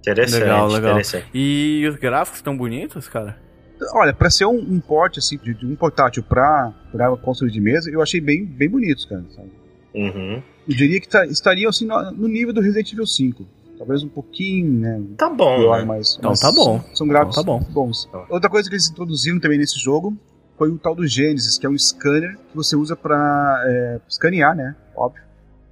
Interessante, 0.00 0.40
legal, 0.40 0.68
legal. 0.68 0.90
Interessante. 0.92 1.26
E 1.34 1.86
os 1.88 1.96
gráficos 1.96 2.38
estão 2.38 2.56
bonitos, 2.56 3.08
cara? 3.08 3.36
Olha, 3.92 4.12
para 4.12 4.30
ser 4.30 4.46
um, 4.46 4.56
um 4.56 4.80
porte 4.80 5.18
assim, 5.18 5.36
de, 5.36 5.52
de, 5.52 5.66
um 5.66 5.76
portátil 5.76 6.22
para 6.22 6.72
console 7.22 7.50
de 7.50 7.60
mesa, 7.60 7.90
eu 7.90 8.00
achei 8.00 8.20
bem, 8.20 8.44
bem 8.44 8.68
bonitos, 8.68 9.04
cara. 9.04 9.24
Sabe? 9.34 9.50
Uhum. 9.94 10.42
Eu 10.68 10.76
diria 10.76 11.00
que 11.00 11.08
tá, 11.08 11.26
estariam 11.26 11.68
assim 11.68 11.86
no, 11.86 12.10
no, 12.12 12.28
nível 12.28 12.54
do 12.54 12.60
Resident 12.60 12.92
Evil 12.92 13.06
5. 13.06 13.46
Talvez 13.76 14.02
um 14.02 14.08
pouquinho, 14.08 14.80
né? 14.80 15.02
Tá 15.18 15.28
bom. 15.28 15.58
Pior, 15.58 15.78
né? 15.80 15.84
mas, 15.84 16.16
então 16.18 16.30
mas 16.30 16.40
tá 16.40 16.50
bom. 16.50 16.80
São, 16.80 16.96
são 16.96 17.08
gráficos 17.08 17.36
então, 17.36 17.58
tá 17.58 17.64
bom. 17.66 17.72
bons. 17.72 18.08
Outra 18.30 18.48
coisa 18.48 18.68
que 18.68 18.74
eles 18.74 18.88
introduziram 18.88 19.38
também 19.38 19.58
nesse 19.58 19.78
jogo 19.78 20.16
foi 20.56 20.70
o 20.70 20.78
tal 20.78 20.94
do 20.94 21.06
Genesis, 21.06 21.58
que 21.58 21.66
é 21.66 21.70
um 21.70 21.78
scanner 21.78 22.36
que 22.36 22.56
você 22.56 22.74
usa 22.74 22.96
para 22.96 23.62
é, 23.66 24.00
escanear, 24.08 24.54
né? 24.54 24.74
Óbvio. 24.94 25.22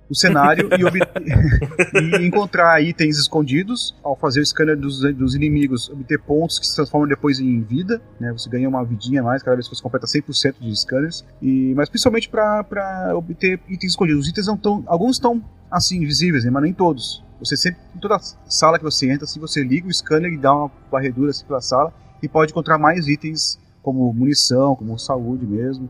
O 0.09 0.15
cenário 0.15 0.69
e, 0.69 2.21
e, 2.23 2.27
encontrar 2.27 2.83
itens 2.83 3.19
escondidos. 3.19 3.97
Ao 4.03 4.15
fazer 4.15 4.41
o 4.41 4.47
scanner 4.47 4.77
dos, 4.77 5.01
dos, 5.15 5.35
inimigos, 5.35 5.89
obter 5.89 6.21
pontos 6.21 6.59
que 6.59 6.67
se 6.67 6.75
transformam 6.75 7.09
depois 7.09 7.41
em 7.41 7.63
vida. 7.63 8.01
Né? 8.21 8.31
Você 8.33 8.51
ganha 8.51 8.69
uma 8.69 8.85
vidinha 8.85 9.23
mais 9.23 9.43
cada 9.43 9.57
vez 9.57 9.67
que 9.67 9.75
você 9.75 9.83
completa 9.83 10.07
100% 10.07 10.57
de 10.61 10.77
scanners. 10.77 11.25
E, 11.41 11.73
mas 11.75 11.89
principalmente 11.89 12.29
para 12.29 13.13
obter 13.17 13.59
itens 13.67 13.93
escondidos. 13.93 14.25
Os 14.25 14.29
itens 14.29 14.47
não. 14.47 14.85
Alguns 14.87 15.17
estão 15.17 15.43
assim, 15.71 16.01
visíveis, 16.01 16.45
né? 16.45 16.51
mas 16.51 16.63
nem 16.63 16.75
todos. 16.75 17.25
Você 17.41 17.57
sempre, 17.57 17.81
em 17.97 17.99
toda 17.99 18.19
sala 18.47 18.79
que 18.79 18.85
você 18.85 19.11
entra, 19.11 19.25
assim, 19.25 19.41
você 19.41 19.65
liga 19.65 19.89
o 19.89 19.93
scanner 19.93 20.33
e 20.33 20.39
dá 20.39 20.55
uma 20.55 20.71
varredura 20.91 21.31
assim, 21.31 21.45
pela 21.47 21.61
sala 21.61 21.93
e 22.23 22.29
pode 22.29 22.53
encontrar 22.53 22.79
mais 22.79 23.09
itens 23.09 23.59
como 23.85 24.13
munição, 24.13 24.75
como 24.75 24.99
saúde 24.99 25.47
mesmo. 25.47 25.89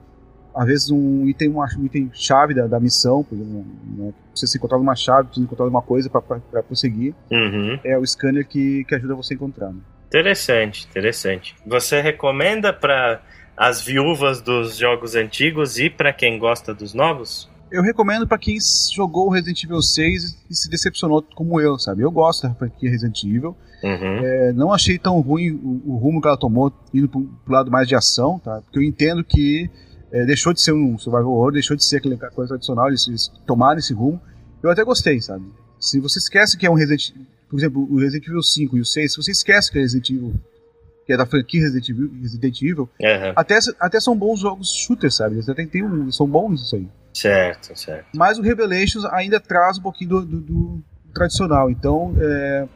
Às 0.54 0.66
vezes 0.66 0.90
um 0.90 1.26
item, 1.26 1.50
um 1.50 1.85
item 1.85 2.11
chave 2.12 2.52
da, 2.52 2.66
da 2.66 2.78
missão, 2.78 3.24
por 3.24 3.37
exemplo, 3.37 3.64
né? 3.96 4.12
você 4.35 4.46
se 4.46 4.59
encontrar 4.59 4.78
uma 4.78 4.94
chave, 4.94 5.28
precisa 5.28 5.46
encontrar 5.46 5.66
uma 5.66 5.83
coisa 5.83 6.11
para 6.11 6.62
prosseguir, 6.62 7.14
uhum. 7.30 7.78
é 7.83 7.96
o 7.96 8.07
scanner 8.07 8.46
que, 8.46 8.85
que 8.85 8.94
ajuda 8.94 9.14
você 9.14 9.35
a 9.35 9.37
encontrar. 9.37 9.70
Né? 9.70 9.80
Interessante, 10.07 10.87
interessante. 10.90 11.57
Você 11.66 12.00
recomenda 12.00 12.72
para 12.72 13.20
as 13.57 13.80
viúvas 13.80 14.40
dos 14.40 14.76
jogos 14.76 15.14
antigos 15.14 15.78
e 15.78 15.88
para 15.88 16.12
quem 16.12 16.38
gosta 16.38 16.74
dos 16.74 16.94
novos? 16.94 17.48
Eu 17.75 17.83
recomendo 17.83 18.27
para 18.27 18.39
quem 18.39 18.57
jogou 18.95 19.29
Resident 19.29 19.65
Evil 19.65 19.83
6 19.83 20.45
e 20.49 20.55
se 20.55 20.71
decepcionou 20.71 21.23
como 21.35 21.61
eu, 21.61 21.79
sabe? 21.79 22.03
Eu 22.03 22.11
gosto 22.11 22.47
da 22.47 22.55
franquia 22.55 22.91
Resident 22.91 23.23
Evil. 23.25 23.57
Uhum. 23.83 24.25
É, 24.25 24.53
não 24.53 24.73
achei 24.73 24.99
tão 24.99 25.21
ruim 25.21 25.51
o, 25.51 25.83
o, 25.93 25.97
rumo 25.97 26.21
que 26.21 26.29
ela 26.29 26.37
tomou, 26.37 26.73
indo 26.93 27.09
pro, 27.09 27.23
pro 27.45 27.53
lado 27.53 27.71
mais 27.71 27.87
de 27.87 27.95
ação, 27.95 28.39
tá? 28.39 28.63
Porque 28.63 28.79
eu 28.79 28.83
entendo 28.83 29.23
que 29.23 29.69
é, 30.11 30.25
deixou 30.25 30.53
de 30.53 30.61
ser 30.61 30.73
um 30.73 30.97
survival 30.97 31.33
horror, 31.33 31.53
deixou 31.53 31.77
de 31.77 31.85
ser 31.85 31.97
aquela 31.97 32.17
coisa 32.31 32.51
tradicional, 32.51 32.89
eles, 32.89 33.07
eles 33.09 33.31
tomaram 33.47 33.79
esse 33.79 33.93
rumo. 33.93 34.21
Eu 34.63 34.71
até 34.71 34.83
gostei, 34.83 35.21
sabe? 35.21 35.45
Se 35.79 36.01
você 36.01 36.19
esquece 36.19 36.57
que 36.57 36.67
é 36.67 36.71
um 36.71 36.75
Resident 36.75 37.13
por 37.55 37.61
exemplo, 37.61 37.89
o 37.89 38.01
Resident 38.01 38.27
Evil 38.27 38.43
5 38.43 38.77
e 38.77 38.81
o 38.81 38.85
6, 38.85 39.13
se 39.13 39.17
você 39.17 39.31
esquece 39.31 39.71
que 39.71 39.79
é 39.79 39.83
Resident 39.83 40.11
Evil, 40.11 40.35
que 41.07 41.13
é 41.13 41.17
da 41.17 41.25
franquia 41.25 41.61
Resident 41.61 41.89
Evil, 41.89 42.11
Resident 42.21 42.63
Evil 42.63 42.89
uhum. 43.01 43.33
até, 43.37 43.59
até 43.79 44.01
são 44.01 44.17
bons 44.17 44.41
jogos 44.41 44.73
shooters, 44.73 45.15
sabe? 45.15 45.37
Eles 45.37 45.49
até 45.49 45.65
tem 45.65 45.85
um, 45.85 46.11
são 46.11 46.27
bons 46.27 46.63
isso 46.63 46.75
aí. 46.75 46.89
Certo, 47.14 47.79
certo. 47.79 48.07
Mas 48.14 48.38
o 48.38 48.42
Revelations 48.42 49.05
ainda 49.05 49.38
traz 49.38 49.79
um 49.79 49.83
pouquinho 49.83 50.11
do, 50.11 50.27
do, 50.27 50.40
do 50.40 50.83
tradicional. 51.14 51.70
Então, 51.70 52.12
é, 52.18 52.66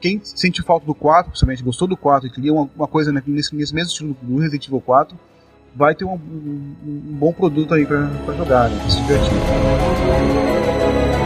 quem 0.00 0.18
sente 0.24 0.62
falta 0.62 0.86
do 0.86 0.94
4, 0.94 1.30
principalmente 1.30 1.62
gostou 1.62 1.86
do 1.86 1.96
4 1.96 2.26
e 2.26 2.32
queria 2.32 2.54
uma, 2.54 2.70
uma 2.74 2.88
coisa 2.88 3.12
nesse, 3.12 3.54
nesse 3.54 3.74
mesmo 3.74 3.90
estilo 3.90 4.16
do 4.22 4.38
Resident 4.38 4.66
Evil 4.66 4.80
4, 4.80 5.14
vai 5.74 5.94
ter 5.94 6.06
um, 6.06 6.14
um, 6.14 6.76
um 6.86 7.16
bom 7.18 7.34
produto 7.34 7.74
aí 7.74 7.84
para 7.84 8.08
jogar, 8.34 8.70
né, 8.70 8.78
pra 8.80 8.88
se 8.88 9.02
divertir. 9.02 11.25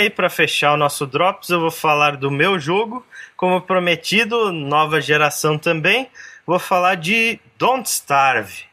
Aí, 0.00 0.10
para 0.10 0.30
fechar 0.30 0.72
o 0.72 0.76
nosso 0.76 1.06
Drops, 1.06 1.50
eu 1.50 1.60
vou 1.60 1.70
falar 1.70 2.16
do 2.16 2.30
meu 2.30 2.58
jogo. 2.58 3.04
Como 3.36 3.60
prometido, 3.60 4.52
nova 4.52 5.00
geração 5.00 5.58
também. 5.58 6.08
Vou 6.46 6.58
falar 6.58 6.96
de 6.96 7.38
Don't 7.58 7.88
Starve. 7.88 8.64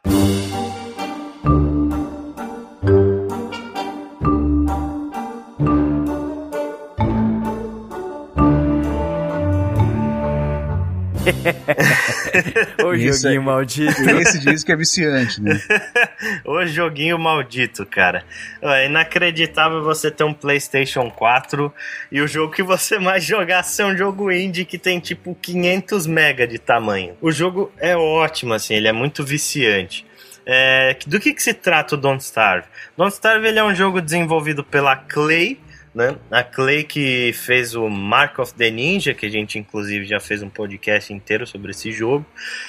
o 12.84 12.94
Esse 12.94 13.22
joguinho 13.22 13.42
é- 13.42 13.46
maldito. 13.46 14.02
Esse 14.22 14.40
diz 14.40 14.64
que 14.64 14.72
é 14.72 14.76
viciante, 14.76 15.42
né? 15.42 15.60
o 16.46 16.66
joguinho 16.66 17.18
maldito, 17.20 17.86
cara. 17.86 18.24
É 18.62 18.86
inacreditável 18.86 19.84
você 19.84 20.10
ter 20.12 20.24
um 20.24 20.34
PlayStation 20.34 21.10
4 21.10 21.74
e 22.12 22.22
o 22.22 22.28
jogo 22.28 22.54
que 22.54 22.64
você 22.64 23.00
mais 23.00 23.24
jogar 23.24 23.64
ser 23.64 23.84
um 23.84 23.96
jogo 23.98 24.32
indie 24.32 24.66
que 24.66 24.78
tem 24.78 25.00
tipo 25.00 25.36
500 25.42 26.08
mega 26.08 26.48
de 26.48 26.58
tamanho. 26.58 27.16
O 27.22 27.32
jogo 27.32 27.72
é 27.78 27.96
ótimo, 27.96 28.54
assim, 28.54 28.76
ele 28.76 28.88
é 28.88 28.94
muito 28.94 29.24
viciante. 29.24 30.06
É, 30.50 30.98
do 31.06 31.20
que, 31.20 31.34
que 31.34 31.44
se 31.44 31.54
trata 31.54 31.96
o 31.96 31.98
Don't 31.98 32.24
Starve? 32.24 32.66
Don't 32.96 33.14
Starve 33.14 33.46
ele 33.46 33.60
é 33.60 33.64
um 33.64 33.76
jogo 33.76 34.02
desenvolvido 34.02 34.64
pela 34.64 34.96
Clay, 34.96 35.60
né? 35.98 36.16
A 36.30 36.44
Clay 36.44 36.84
que 36.84 37.34
fez 37.34 37.74
o 37.74 37.90
Mark 37.90 38.38
of 38.38 38.54
the 38.54 38.70
Ninja, 38.70 39.16
que 39.16 39.26
a 39.26 39.30
gente 39.30 39.58
inclusive 39.58 40.06
já 40.06 40.20
fez 40.20 40.44
um 40.44 40.50
podcast 40.50 41.12
inteiro 41.12 41.48
sobre 41.48 41.72
esse 41.72 41.92
jogo. 41.92 42.24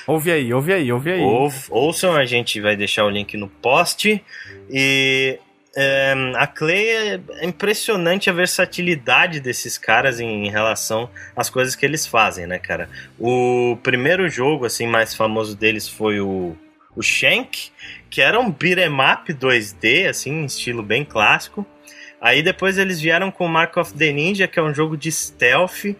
Ouve 0.07 0.33
aí, 0.33 0.51
ouve 0.55 0.73
aí, 0.73 0.91
ouve 0.91 1.13
aí. 1.13 1.21
Ou, 1.21 1.53
ouçam, 1.69 2.17
a 2.17 2.25
gente 2.25 2.59
vai 2.59 2.75
deixar 2.75 3.05
o 3.05 3.11
link 3.11 3.37
no 3.37 3.47
post. 3.47 4.25
E 4.71 5.39
é, 5.77 6.15
a 6.37 6.47
Clay 6.47 6.89
é 6.89 7.21
impressionante 7.43 8.31
a 8.31 8.33
versatilidade 8.33 9.41
desses 9.41 9.77
caras 9.77 10.21
em 10.21 10.49
relação 10.49 11.11
às 11.37 11.51
coisas 11.51 11.77
que 11.77 11.85
eles 11.85 12.07
fazem, 12.07 12.47
né, 12.47 12.59
cara? 12.59 12.89
O 13.19 13.77
primeiro 13.83 14.27
jogo 14.27 14.65
assim 14.65 14.87
mais 14.87 15.15
famoso 15.15 15.55
deles 15.55 15.87
foi 15.87 16.19
o, 16.19 16.57
o 16.97 17.03
Shank, 17.03 17.71
que 18.09 18.23
era 18.23 18.41
um 18.41 18.51
beat'em 18.51 18.89
up 18.89 19.31
2D, 19.35 20.09
assim, 20.09 20.31
em 20.31 20.45
estilo 20.47 20.83
bem 20.83 21.05
clássico. 21.05 21.67
Aí 22.21 22.43
depois 22.43 22.79
eles 22.79 23.01
vieram 23.01 23.31
com 23.31 23.47
Mark 23.47 23.77
of 23.77 23.95
the 23.95 24.13
Ninja, 24.13 24.49
que 24.49 24.59
é 24.59 24.63
um 24.63 24.75
jogo 24.75 24.97
de 24.97 25.11
stealth 25.11 25.95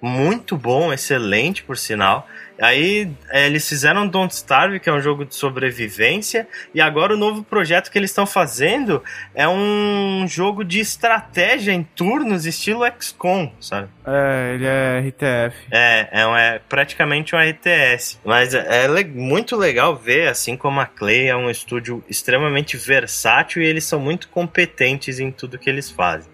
muito 0.00 0.56
bom, 0.56 0.92
excelente 0.92 1.62
por 1.62 1.76
sinal. 1.76 2.26
Aí 2.60 3.10
é, 3.30 3.46
eles 3.46 3.66
fizeram 3.68 4.06
Don't 4.06 4.34
Starve, 4.34 4.80
que 4.80 4.88
é 4.88 4.92
um 4.92 5.00
jogo 5.00 5.24
de 5.24 5.34
sobrevivência, 5.34 6.46
e 6.74 6.80
agora 6.80 7.14
o 7.14 7.16
novo 7.16 7.42
projeto 7.42 7.90
que 7.90 7.98
eles 7.98 8.10
estão 8.10 8.26
fazendo 8.26 9.02
é 9.34 9.48
um 9.48 10.26
jogo 10.28 10.62
de 10.62 10.78
estratégia 10.78 11.72
em 11.72 11.82
turnos, 11.82 12.44
estilo 12.44 12.82
XCOM, 12.98 13.52
sabe? 13.60 13.88
É, 14.12 14.54
ele 14.54 14.66
é 14.66 14.98
RTF. 15.08 15.56
É, 15.70 16.08
é, 16.22 16.26
um- 16.26 16.36
é 16.36 16.58
praticamente 16.68 17.34
um 17.34 17.38
RTS. 17.38 18.18
Mas 18.24 18.54
é, 18.54 18.86
é 18.86 19.04
muito 19.04 19.56
legal 19.56 19.94
ver, 19.96 20.28
assim 20.28 20.56
como 20.56 20.80
a 20.80 20.86
Clay 20.86 21.28
é 21.28 21.36
um 21.36 21.48
estúdio 21.50 22.02
extremamente 22.08 22.76
versátil 22.76 23.62
e 23.62 23.66
eles 23.66 23.84
são 23.84 24.00
muito 24.00 24.28
competentes 24.28 25.20
em 25.20 25.30
tudo 25.30 25.58
que 25.58 25.70
eles 25.70 25.90
fazem. 25.90 26.30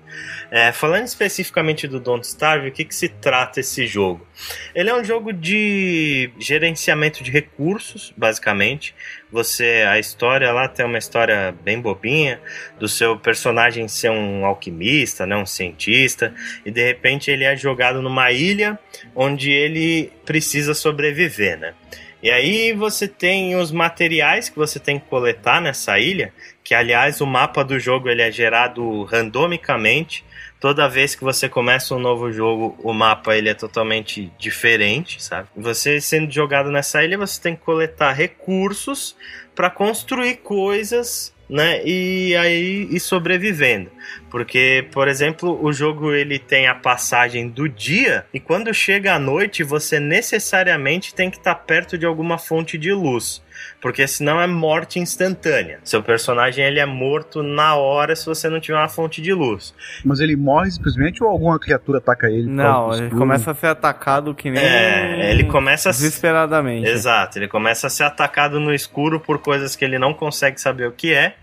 É, 0.50 0.72
falando 0.72 1.04
especificamente 1.04 1.86
do 1.86 2.00
Don't 2.00 2.26
Starve, 2.26 2.68
o 2.68 2.72
que, 2.72 2.84
que 2.84 2.94
se 2.94 3.08
trata 3.08 3.60
esse 3.60 3.86
jogo? 3.86 4.26
Ele 4.74 4.88
é 4.88 4.94
um 4.94 5.04
jogo 5.04 5.32
de 5.32 6.30
gerenciamento 6.38 7.22
de 7.22 7.30
recursos, 7.30 8.14
basicamente. 8.16 8.94
Você, 9.37 9.85
a 9.87 9.99
história 9.99 10.51
lá 10.51 10.66
tem 10.66 10.87
uma 10.87 10.96
história 10.96 11.55
bem 11.62 11.79
bobinha 11.79 12.40
do 12.79 12.88
seu 12.88 13.18
personagem 13.18 13.87
ser 13.87 14.11
um 14.11 14.46
alquimista, 14.46 15.27
né, 15.27 15.37
um 15.37 15.44
cientista, 15.44 16.35
e 16.64 16.70
de 16.70 16.83
repente 16.83 17.31
ele 17.31 17.44
é 17.44 17.55
jogado 17.55 18.01
numa 18.01 18.33
ilha 18.33 18.79
onde 19.14 19.51
ele 19.51 20.11
precisa 20.25 20.72
sobreviver, 20.72 21.59
né? 21.59 21.75
E 22.22 22.31
aí 22.31 22.72
você 22.72 23.07
tem 23.07 23.55
os 23.57 23.70
materiais 23.70 24.49
que 24.49 24.57
você 24.57 24.81
tem 24.81 24.99
que 24.99 25.05
coletar 25.05 25.61
nessa 25.61 25.99
ilha, 25.99 26.33
que 26.64 26.75
aliás 26.75 27.20
o 27.20 27.27
mapa 27.27 27.62
do 27.62 27.79
jogo 27.79 28.09
ele 28.09 28.22
é 28.22 28.33
gerado 28.33 29.03
randomicamente. 29.05 30.25
Toda 30.58 30.88
vez 30.88 31.14
que 31.14 31.22
você 31.22 31.48
começa 31.48 31.94
um 31.94 31.98
novo 31.98 32.32
jogo, 32.32 32.78
o 32.82 32.92
mapa 32.92 33.36
ele 33.36 33.48
é 33.48 33.54
totalmente 33.54 34.32
diferente, 34.38 35.22
sabe? 35.22 35.48
Você 35.54 36.00
sendo 36.00 36.32
jogado 36.32 36.70
nessa 36.70 37.04
ilha, 37.04 37.18
você 37.18 37.40
tem 37.40 37.54
que 37.54 37.62
coletar 37.62 38.12
recursos 38.12 39.14
para 39.54 39.68
construir 39.68 40.36
coisas, 40.36 41.34
né? 41.48 41.84
E 41.84 42.34
aí 42.36 42.88
ir 42.90 43.00
sobrevivendo. 43.00 43.90
Porque, 44.30 44.86
por 44.92 45.08
exemplo, 45.08 45.62
o 45.62 45.72
jogo 45.72 46.12
ele 46.12 46.38
tem 46.38 46.66
a 46.66 46.74
passagem 46.74 47.48
do 47.48 47.68
dia 47.68 48.24
e 48.32 48.40
quando 48.40 48.72
chega 48.72 49.14
a 49.14 49.18
noite, 49.18 49.62
você 49.62 50.00
necessariamente 50.00 51.14
tem 51.14 51.30
que 51.30 51.36
estar 51.36 51.54
perto 51.54 51.98
de 51.98 52.06
alguma 52.06 52.38
fonte 52.38 52.78
de 52.78 52.92
luz. 52.92 53.42
Porque 53.80 54.06
senão 54.06 54.40
é 54.40 54.46
morte 54.46 54.98
instantânea. 54.98 55.78
Seu 55.84 56.02
personagem 56.02 56.64
ele 56.64 56.80
é 56.80 56.86
morto 56.86 57.42
na 57.42 57.74
hora 57.74 58.16
se 58.16 58.26
você 58.26 58.48
não 58.48 58.60
tiver 58.60 58.78
uma 58.78 58.88
fonte 58.88 59.20
de 59.20 59.32
luz. 59.32 59.74
Mas 60.04 60.20
ele 60.20 60.36
morre 60.36 60.70
simplesmente 60.70 61.22
ou 61.22 61.28
alguma 61.28 61.58
criatura 61.58 61.98
ataca 61.98 62.28
ele? 62.28 62.44
por 62.44 62.50
Não, 62.50 62.94
ele 62.94 63.10
começa 63.10 63.50
a 63.50 63.54
ser 63.54 63.68
atacado 63.68 64.34
que 64.34 64.50
nem. 64.50 64.62
É, 64.62 65.30
ele 65.30 65.44
começa 65.44 65.90
Desesperadamente. 65.90 66.88
Exato, 66.88 67.38
ele 67.38 67.48
começa 67.48 67.86
a 67.86 67.90
ser 67.90 68.04
atacado 68.04 68.60
no 68.60 68.72
escuro 68.72 69.20
por 69.20 69.38
coisas 69.38 69.76
que 69.76 69.84
ele 69.84 69.98
não 69.98 70.14
consegue 70.14 70.60
saber 70.60 70.88
o 70.88 70.92
que 70.92 71.12
é. 71.12 71.34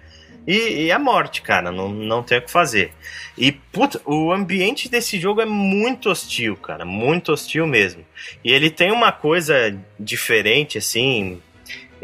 E, 0.45 0.86
e 0.86 0.91
é 0.91 0.97
morte, 0.97 1.41
cara, 1.41 1.71
não, 1.71 1.89
não 1.89 2.21
tem 2.21 2.38
o 2.38 2.41
que 2.41 2.52
fazer. 2.52 2.91
E, 3.38 3.52
puta, 3.52 4.02
o 4.06 4.32
ambiente 4.32 4.89
desse 4.89 5.19
jogo 5.19 5.41
é 5.41 5.45
muito 5.45 6.10
hostil, 6.10 6.56
cara, 6.58 6.84
muito 6.84 7.32
hostil 7.32 7.65
mesmo. 7.65 8.04
E 8.43 8.52
ele 8.52 8.69
tem 8.69 8.91
uma 8.91 9.12
coisa 9.12 9.76
diferente, 9.97 10.78
assim, 10.78 11.41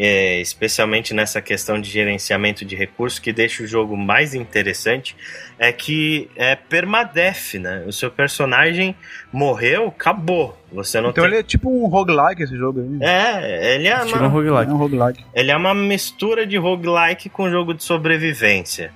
é, 0.01 0.39
especialmente 0.39 1.13
nessa 1.13 1.41
questão 1.41 1.79
de 1.79 1.89
gerenciamento 1.89 2.63
de 2.63 2.73
recursos, 2.73 3.19
que 3.19 3.33
deixa 3.33 3.63
o 3.63 3.67
jogo 3.67 3.97
mais 3.97 4.33
interessante, 4.33 5.13
é 5.59 5.73
que 5.73 6.31
é 6.37 6.55
permadeath, 6.55 7.55
né? 7.55 7.83
O 7.85 7.91
seu 7.91 8.09
personagem 8.09 8.95
morreu, 9.31 9.89
acabou. 9.89 10.57
Você 10.71 11.01
não 11.01 11.09
Então 11.09 11.23
tem... 11.23 11.33
ele 11.33 11.39
é 11.41 11.43
tipo 11.43 11.69
um 11.69 11.87
roguelike 11.87 12.43
esse 12.43 12.55
jogo 12.55 12.79
aí. 12.79 12.97
É, 13.01 13.75
ele 13.75 13.87
é 13.87 14.01
uma, 14.03 14.27
roguelike. 14.27 14.71
É 14.71 14.73
um 14.73 14.77
roguelike. 14.77 15.25
ele 15.33 15.51
é 15.51 15.57
uma 15.57 15.73
mistura 15.73 16.45
de 16.45 16.57
roguelike 16.57 17.29
com 17.29 17.49
jogo 17.49 17.73
de 17.73 17.83
sobrevivência. 17.83 18.91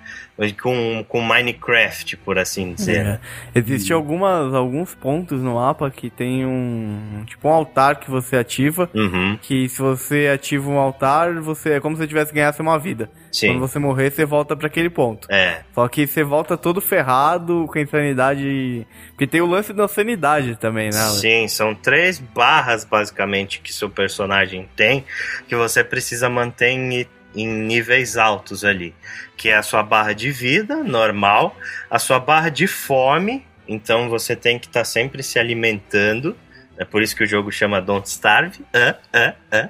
Com, 0.61 1.05
com 1.07 1.21
Minecraft, 1.21 2.17
por 2.17 2.39
assim 2.39 2.73
dizer. 2.73 3.05
É. 3.05 3.19
Existem 3.53 3.95
algumas, 3.95 4.51
alguns 4.51 4.95
pontos 4.95 5.43
no 5.43 5.55
mapa 5.55 5.91
que 5.91 6.09
tem 6.09 6.43
um. 6.43 7.23
Tipo 7.27 7.49
um 7.49 7.51
altar 7.51 7.99
que 7.99 8.09
você 8.09 8.37
ativa. 8.37 8.89
Uhum, 8.95 9.37
Que 9.39 9.69
se 9.69 9.79
você 9.79 10.31
ativa 10.33 10.67
um 10.71 10.79
altar, 10.79 11.35
você 11.35 11.73
é 11.73 11.79
como 11.79 11.95
se 11.95 12.01
você 12.01 12.07
tivesse 12.07 12.33
ganhasse 12.33 12.59
uma 12.61 12.79
vida. 12.79 13.05
Quando 13.05 13.31
sim. 13.31 13.59
você 13.59 13.77
morrer, 13.77 14.09
você 14.11 14.25
volta 14.25 14.55
pra 14.55 14.65
aquele 14.67 14.89
ponto. 14.89 15.27
É, 15.31 15.61
Só 15.73 15.87
que 15.87 16.07
você 16.07 16.23
volta 16.23 16.52
todo 16.57 16.81
ferrado, 16.81 17.65
com 17.67 17.77
a 17.77 17.81
insanidade. 17.81 18.87
Porque 19.09 19.27
tem 19.27 19.41
o 19.41 19.45
lance 19.45 19.73
da 19.73 19.87
sanidade 19.87 20.55
também, 20.55 20.89
né? 20.91 20.99
Sim, 21.19 21.47
são 21.47 21.73
três 21.75 22.19
barras 22.19 22.83
basicamente 22.83 23.59
que 23.59 23.73
seu 23.73 23.89
personagem 23.89 24.69
tem 24.75 25.05
que 25.47 25.55
você 25.55 25.83
precisa 25.83 26.29
manter 26.29 26.69
em, 26.69 27.07
em 27.35 27.47
níveis 27.47 28.17
altos 28.17 28.63
ali. 28.63 28.93
Que 29.35 29.49
é 29.49 29.57
a 29.57 29.63
sua 29.63 29.83
barra 29.83 30.13
de 30.13 30.31
vida 30.31 30.77
normal, 30.83 31.55
a 31.89 31.99
sua 31.99 32.19
barra 32.19 32.49
de 32.49 32.67
fome, 32.67 33.45
então 33.67 34.09
você 34.09 34.35
tem 34.35 34.59
que 34.59 34.67
estar 34.67 34.85
sempre 34.85 35.23
se 35.23 35.39
alimentando. 35.39 36.35
É 36.77 36.83
por 36.83 37.01
isso 37.03 37.15
que 37.15 37.23
o 37.23 37.27
jogo 37.27 37.51
chama 37.51 37.81
Don't 37.81 38.07
Starve. 38.07 38.65
Hã? 38.73 38.95
Hã? 39.13 39.33
Hã? 39.51 39.69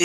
e 0.00 0.04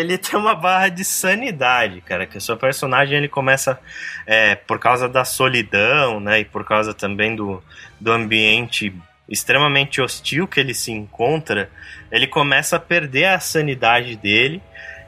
ele 0.00 0.16
tem 0.16 0.38
uma 0.38 0.54
barra 0.54 0.88
de 0.88 1.04
sanidade, 1.04 2.00
cara, 2.02 2.26
que 2.26 2.38
o 2.38 2.40
seu 2.40 2.56
personagem 2.56 3.18
ele 3.18 3.28
começa 3.28 3.78
é, 4.26 4.54
por 4.54 4.78
causa 4.78 5.08
da 5.08 5.24
solidão, 5.24 6.20
né, 6.20 6.40
e 6.40 6.44
por 6.44 6.64
causa 6.64 6.94
também 6.94 7.34
do, 7.34 7.62
do 8.00 8.12
ambiente 8.12 8.94
extremamente 9.28 10.00
hostil 10.00 10.46
que 10.46 10.58
ele 10.58 10.72
se 10.72 10.90
encontra, 10.90 11.70
ele 12.10 12.26
começa 12.26 12.76
a 12.76 12.80
perder 12.80 13.26
a 13.26 13.40
sanidade 13.40 14.16
dele, 14.16 14.62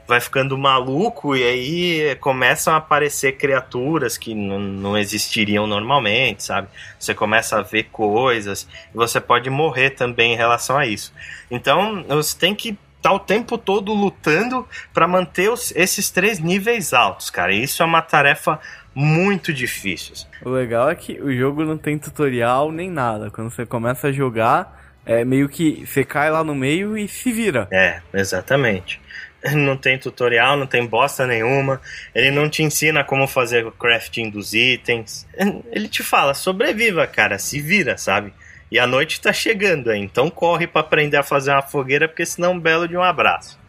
vai 0.07 0.19
ficando 0.19 0.57
maluco 0.57 1.35
e 1.35 1.43
aí 1.43 2.15
começam 2.17 2.73
a 2.73 2.77
aparecer 2.77 3.37
criaturas 3.37 4.17
que 4.17 4.33
não 4.33 4.97
existiriam 4.97 5.65
normalmente, 5.65 6.43
sabe? 6.43 6.67
Você 6.99 7.13
começa 7.13 7.57
a 7.57 7.61
ver 7.61 7.83
coisas 7.91 8.67
e 8.93 8.97
você 8.97 9.21
pode 9.21 9.49
morrer 9.49 9.91
também 9.91 10.33
em 10.33 10.37
relação 10.37 10.77
a 10.77 10.85
isso. 10.85 11.13
Então, 11.49 12.03
você 12.07 12.37
tem 12.37 12.53
que 12.53 12.77
estar 12.97 13.13
o 13.13 13.19
tempo 13.19 13.57
todo 13.57 13.93
lutando 13.93 14.67
para 14.93 15.07
manter 15.07 15.49
os- 15.49 15.73
esses 15.75 16.09
três 16.11 16.39
níveis 16.39 16.93
altos, 16.93 17.29
cara. 17.29 17.51
E 17.53 17.63
isso 17.63 17.81
é 17.81 17.85
uma 17.85 18.01
tarefa 18.01 18.59
muito 18.93 19.53
difícil. 19.53 20.13
O 20.43 20.49
legal 20.49 20.89
é 20.89 20.95
que 20.95 21.13
o 21.21 21.33
jogo 21.35 21.63
não 21.63 21.77
tem 21.77 21.97
tutorial 21.97 22.71
nem 22.71 22.89
nada. 22.91 23.31
Quando 23.31 23.49
você 23.49 23.65
começa 23.65 24.07
a 24.07 24.11
jogar, 24.11 24.79
é 25.05 25.23
meio 25.25 25.47
que 25.49 25.83
você 25.85 26.03
cai 26.03 26.29
lá 26.29 26.43
no 26.43 26.53
meio 26.53 26.97
e 26.97 27.07
se 27.07 27.31
vira. 27.31 27.67
É, 27.71 28.01
exatamente. 28.13 29.01
Não 29.55 29.75
tem 29.75 29.97
tutorial, 29.97 30.55
não 30.55 30.67
tem 30.67 30.85
bosta 30.85 31.25
nenhuma. 31.25 31.81
Ele 32.13 32.29
não 32.29 32.47
te 32.47 32.61
ensina 32.61 33.03
como 33.03 33.27
fazer 33.27 33.65
o 33.65 33.71
crafting 33.71 34.29
dos 34.29 34.53
itens. 34.53 35.27
Ele 35.71 35.87
te 35.87 36.03
fala, 36.03 36.35
sobreviva, 36.35 37.07
cara, 37.07 37.39
se 37.39 37.59
vira, 37.59 37.97
sabe? 37.97 38.31
E 38.71 38.79
a 38.79 38.87
noite 38.87 39.19
tá 39.19 39.33
chegando 39.33 39.89
aí, 39.89 39.99
então 39.99 40.29
corre 40.29 40.65
para 40.65 40.81
aprender 40.81 41.17
a 41.17 41.23
fazer 41.23 41.51
uma 41.51 41.61
fogueira, 41.61 42.07
porque 42.07 42.25
senão 42.25 42.53
um 42.53 42.59
belo 42.59 42.87
de 42.87 42.95
um 42.95 43.01
abraço. 43.01 43.59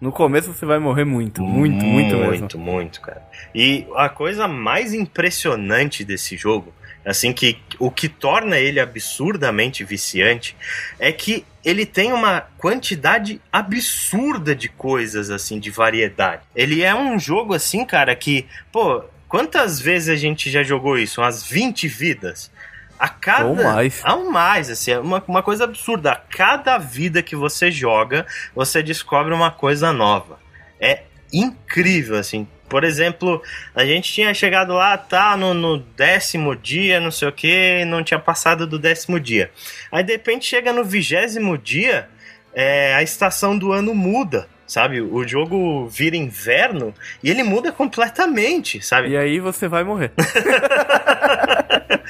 No 0.00 0.10
começo 0.10 0.52
você 0.52 0.66
vai 0.66 0.78
morrer 0.78 1.04
muito, 1.04 1.42
muito, 1.42 1.84
muito, 1.84 1.84
muito 1.84 2.16
mesmo. 2.16 2.38
Muito, 2.40 2.58
muito, 2.58 3.00
cara. 3.00 3.22
E 3.54 3.86
a 3.94 4.08
coisa 4.08 4.48
mais 4.48 4.92
impressionante 4.94 6.04
desse 6.04 6.36
jogo, 6.36 6.72
assim 7.04 7.32
que 7.32 7.58
o 7.78 7.90
que 7.90 8.08
torna 8.08 8.58
ele 8.58 8.78
absurdamente 8.78 9.84
viciante, 9.84 10.56
é 10.98 11.10
que 11.12 11.44
ele 11.64 11.84
tem 11.84 12.12
uma 12.12 12.42
quantidade 12.58 13.40
absurda 13.52 14.54
de 14.54 14.68
coisas 14.68 15.30
assim, 15.30 15.58
de 15.58 15.70
variedade. 15.70 16.42
Ele 16.54 16.82
é 16.82 16.94
um 16.94 17.18
jogo 17.18 17.54
assim, 17.54 17.84
cara, 17.84 18.14
que, 18.14 18.46
pô, 18.72 19.04
quantas 19.28 19.80
vezes 19.80 20.08
a 20.08 20.16
gente 20.16 20.50
já 20.50 20.62
jogou 20.62 20.98
isso? 20.98 21.20
Umas 21.20 21.42
20 21.44 21.88
vidas. 21.88 22.50
A 22.98 23.08
cada. 23.08 23.46
Ou 23.46 23.56
mais. 23.56 24.02
Ou 24.04 24.30
mais, 24.30 24.68
assim, 24.68 24.90
é 24.90 24.98
uma, 24.98 25.24
uma 25.26 25.42
coisa 25.42 25.64
absurda. 25.64 26.12
A 26.12 26.16
cada 26.16 26.76
vida 26.76 27.22
que 27.22 27.34
você 27.34 27.70
joga, 27.70 28.26
você 28.54 28.82
descobre 28.82 29.32
uma 29.32 29.50
coisa 29.50 29.90
nova. 29.90 30.38
É 30.78 31.04
incrível, 31.32 32.18
assim. 32.18 32.46
Por 32.70 32.84
exemplo, 32.84 33.42
a 33.74 33.84
gente 33.84 34.12
tinha 34.12 34.32
chegado 34.32 34.72
lá, 34.72 34.96
tá, 34.96 35.36
no, 35.36 35.52
no 35.52 35.78
décimo 35.78 36.54
dia, 36.54 37.00
não 37.00 37.10
sei 37.10 37.28
o 37.28 37.32
que, 37.32 37.84
não 37.84 38.02
tinha 38.02 38.18
passado 38.18 38.66
do 38.66 38.78
décimo 38.78 39.18
dia. 39.18 39.50
Aí 39.90 40.04
de 40.04 40.12
repente 40.12 40.46
chega 40.46 40.72
no 40.72 40.84
vigésimo 40.84 41.58
dia, 41.58 42.08
é, 42.54 42.94
a 42.94 43.02
estação 43.02 43.58
do 43.58 43.72
ano 43.72 43.94
muda 43.94 44.48
sabe? 44.66 45.00
O 45.00 45.26
jogo 45.26 45.88
vira 45.88 46.16
inverno 46.16 46.94
e 47.24 47.28
ele 47.28 47.42
muda 47.42 47.72
completamente, 47.72 48.80
sabe? 48.80 49.08
E 49.08 49.16
aí 49.16 49.40
você 49.40 49.66
vai 49.66 49.82
morrer. 49.82 50.12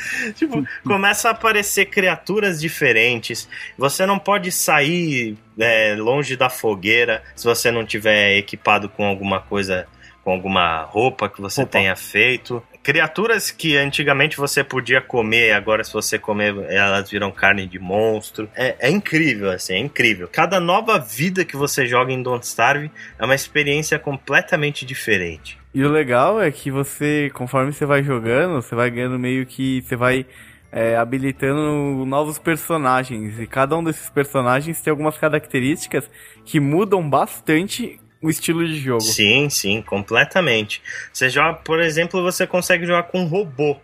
tipo, 0.35 0.65
começa 0.85 1.29
a 1.29 1.33
aparecer 1.33 1.87
criaturas 1.87 2.61
diferentes. 2.61 3.49
Você 3.77 4.07
não 4.07 4.19
pode 4.19 4.51
sair 4.51 5.37
é, 5.59 5.95
longe 5.97 6.37
da 6.37 6.49
fogueira 6.49 7.23
se 7.35 7.45
você 7.45 7.71
não 7.71 7.85
tiver 7.85 8.37
equipado 8.37 8.89
com 8.89 9.05
alguma 9.05 9.41
coisa, 9.41 9.87
com 10.25 10.33
alguma 10.33 10.83
roupa 10.83 11.29
que 11.29 11.41
você 11.41 11.63
Opa. 11.63 11.73
tenha 11.73 11.97
feito. 11.97 12.63
Criaturas 12.83 13.51
que 13.51 13.77
antigamente 13.77 14.37
você 14.37 14.65
podia 14.65 15.01
comer, 15.01 15.53
agora 15.53 15.85
se 15.85 15.93
você 15.93 16.19
comer, 16.19 16.55
elas 16.69 17.11
viram 17.11 17.31
carne 17.31 17.67
de 17.67 17.79
monstro. 17.79 18.49
É, 18.55 18.77
é 18.79 18.91
incrível, 18.91 19.51
assim, 19.51 19.75
é 19.75 19.79
incrível. 19.79 20.29
Cada 20.31 20.59
nova 20.59 20.99
vida 20.99 21.45
que 21.45 21.57
você 21.57 21.87
joga 21.87 22.13
em 22.13 22.23
Don't 22.23 22.45
Starve 22.45 22.91
é 23.19 23.25
uma 23.25 23.35
experiência 23.35 23.99
completamente 23.99 24.87
diferente. 24.87 25.59
E 25.73 25.85
o 25.85 25.89
legal 25.91 26.41
é 26.41 26.51
que 26.51 26.71
você, 26.71 27.31
conforme 27.33 27.73
você 27.73 27.87
vai 27.87 28.03
jogando, 28.03 28.61
você 28.61 28.75
vai 28.75 28.91
ganhando 28.91 29.19
meio 29.19 29.47
que. 29.47 29.83
Você 29.83 29.95
vai 29.95 30.27
é, 30.73 30.97
habilitando 30.97 32.05
novos 32.05 32.39
personagens. 32.39 33.39
E 33.39 33.47
cada 33.47 33.77
um 33.77 33.85
desses 33.85 34.11
personagens 34.11 34.81
tem 34.81 34.91
algumas 34.91 35.17
características 35.17 36.11
que 36.45 36.59
mudam 36.59 37.09
bastante 37.09 38.01
o 38.23 38.29
estilo 38.29 38.67
de 38.67 38.79
jogo. 38.79 39.01
Sim, 39.01 39.49
sim, 39.49 39.83
completamente. 39.83 40.83
Você 41.13 41.29
joga, 41.29 41.55
por 41.59 41.81
exemplo, 41.81 42.23
você 42.23 42.47
consegue 42.47 42.87
jogar 42.87 43.05
com 43.05 43.21
um 43.21 43.27
robô. 43.27 43.77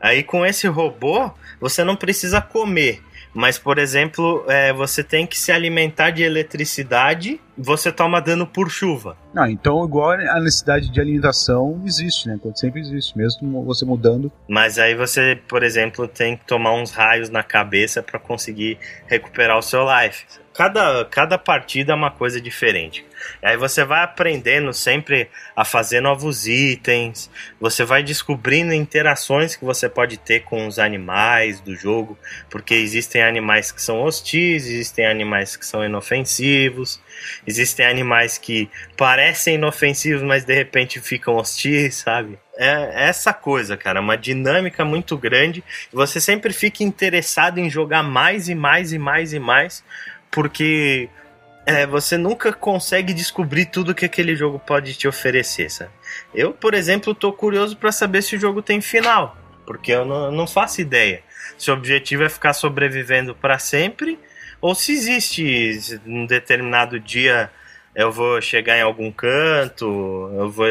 Aí 0.00 0.22
com 0.22 0.44
esse 0.44 0.66
robô, 0.66 1.30
você 1.60 1.84
não 1.84 1.94
precisa 1.94 2.40
comer. 2.40 3.02
Mas, 3.32 3.58
por 3.58 3.78
exemplo, 3.78 4.44
é, 4.48 4.72
você 4.72 5.04
tem 5.04 5.24
que 5.24 5.38
se 5.38 5.52
alimentar 5.52 6.10
de 6.10 6.22
eletricidade, 6.22 7.40
você 7.56 7.92
toma 7.92 8.20
dano 8.20 8.44
por 8.44 8.68
chuva. 8.68 9.16
Ah, 9.36 9.48
então 9.48 9.84
igual 9.84 10.10
a 10.10 10.40
necessidade 10.40 10.90
de 10.90 11.00
alimentação 11.00 11.80
existe, 11.86 12.26
né? 12.26 12.40
Sempre 12.56 12.80
existe, 12.80 13.16
mesmo 13.16 13.64
você 13.64 13.84
mudando. 13.84 14.32
Mas 14.48 14.78
aí 14.78 14.96
você, 14.96 15.38
por 15.46 15.62
exemplo, 15.62 16.08
tem 16.08 16.36
que 16.36 16.44
tomar 16.44 16.72
uns 16.72 16.90
raios 16.90 17.30
na 17.30 17.44
cabeça 17.44 18.02
para 18.02 18.18
conseguir 18.18 18.78
recuperar 19.06 19.56
o 19.56 19.62
seu 19.62 19.82
life. 19.84 20.24
Cada, 20.60 21.06
cada 21.06 21.38
partida 21.38 21.92
é 21.92 21.94
uma 21.94 22.10
coisa 22.10 22.38
diferente. 22.38 23.02
E 23.42 23.46
aí 23.46 23.56
você 23.56 23.82
vai 23.82 24.02
aprendendo 24.02 24.74
sempre 24.74 25.30
a 25.56 25.64
fazer 25.64 26.02
novos 26.02 26.46
itens, 26.46 27.30
você 27.58 27.82
vai 27.82 28.02
descobrindo 28.02 28.74
interações 28.74 29.56
que 29.56 29.64
você 29.64 29.88
pode 29.88 30.18
ter 30.18 30.40
com 30.40 30.66
os 30.66 30.78
animais 30.78 31.60
do 31.60 31.74
jogo, 31.74 32.18
porque 32.50 32.74
existem 32.74 33.22
animais 33.22 33.72
que 33.72 33.80
são 33.80 34.02
hostis, 34.02 34.66
existem 34.66 35.06
animais 35.06 35.56
que 35.56 35.64
são 35.64 35.82
inofensivos, 35.82 37.00
existem 37.46 37.86
animais 37.86 38.36
que 38.36 38.68
parecem 38.98 39.54
inofensivos, 39.54 40.22
mas 40.22 40.44
de 40.44 40.52
repente 40.52 41.00
ficam 41.00 41.36
hostis, 41.36 41.94
sabe? 41.94 42.38
É 42.58 43.08
essa 43.08 43.32
coisa, 43.32 43.78
cara, 43.78 44.02
uma 44.02 44.18
dinâmica 44.18 44.84
muito 44.84 45.16
grande. 45.16 45.64
Você 45.90 46.20
sempre 46.20 46.52
fica 46.52 46.84
interessado 46.84 47.56
em 47.56 47.70
jogar 47.70 48.02
mais 48.02 48.50
e 48.50 48.54
mais 48.54 48.92
e 48.92 48.98
mais 48.98 49.32
e 49.32 49.38
mais, 49.38 49.82
porque 50.30 51.08
é, 51.66 51.86
você 51.86 52.16
nunca 52.16 52.52
consegue 52.52 53.12
descobrir 53.12 53.66
tudo 53.66 53.94
que 53.94 54.04
aquele 54.04 54.34
jogo 54.34 54.58
pode 54.58 54.94
te 54.94 55.06
oferecer, 55.06 55.70
sabe? 55.70 55.90
Eu, 56.34 56.52
por 56.52 56.74
exemplo, 56.74 57.14
tô 57.14 57.32
curioso 57.32 57.76
para 57.76 57.92
saber 57.92 58.22
se 58.22 58.36
o 58.36 58.40
jogo 58.40 58.62
tem 58.62 58.80
final, 58.80 59.36
porque 59.66 59.92
eu 59.92 60.04
não, 60.04 60.30
não 60.30 60.46
faço 60.46 60.80
ideia. 60.80 61.22
Se 61.58 61.70
o 61.70 61.74
objetivo 61.74 62.24
é 62.24 62.28
ficar 62.28 62.52
sobrevivendo 62.52 63.34
para 63.34 63.58
sempre, 63.58 64.18
ou 64.60 64.74
se 64.74 64.92
existe 64.92 66.00
um 66.06 66.26
determinado 66.26 66.98
dia 66.98 67.50
eu 67.94 68.12
vou 68.12 68.40
chegar 68.40 68.78
em 68.78 68.82
algum 68.82 69.10
canto, 69.10 69.84
eu 70.34 70.48
vou 70.48 70.66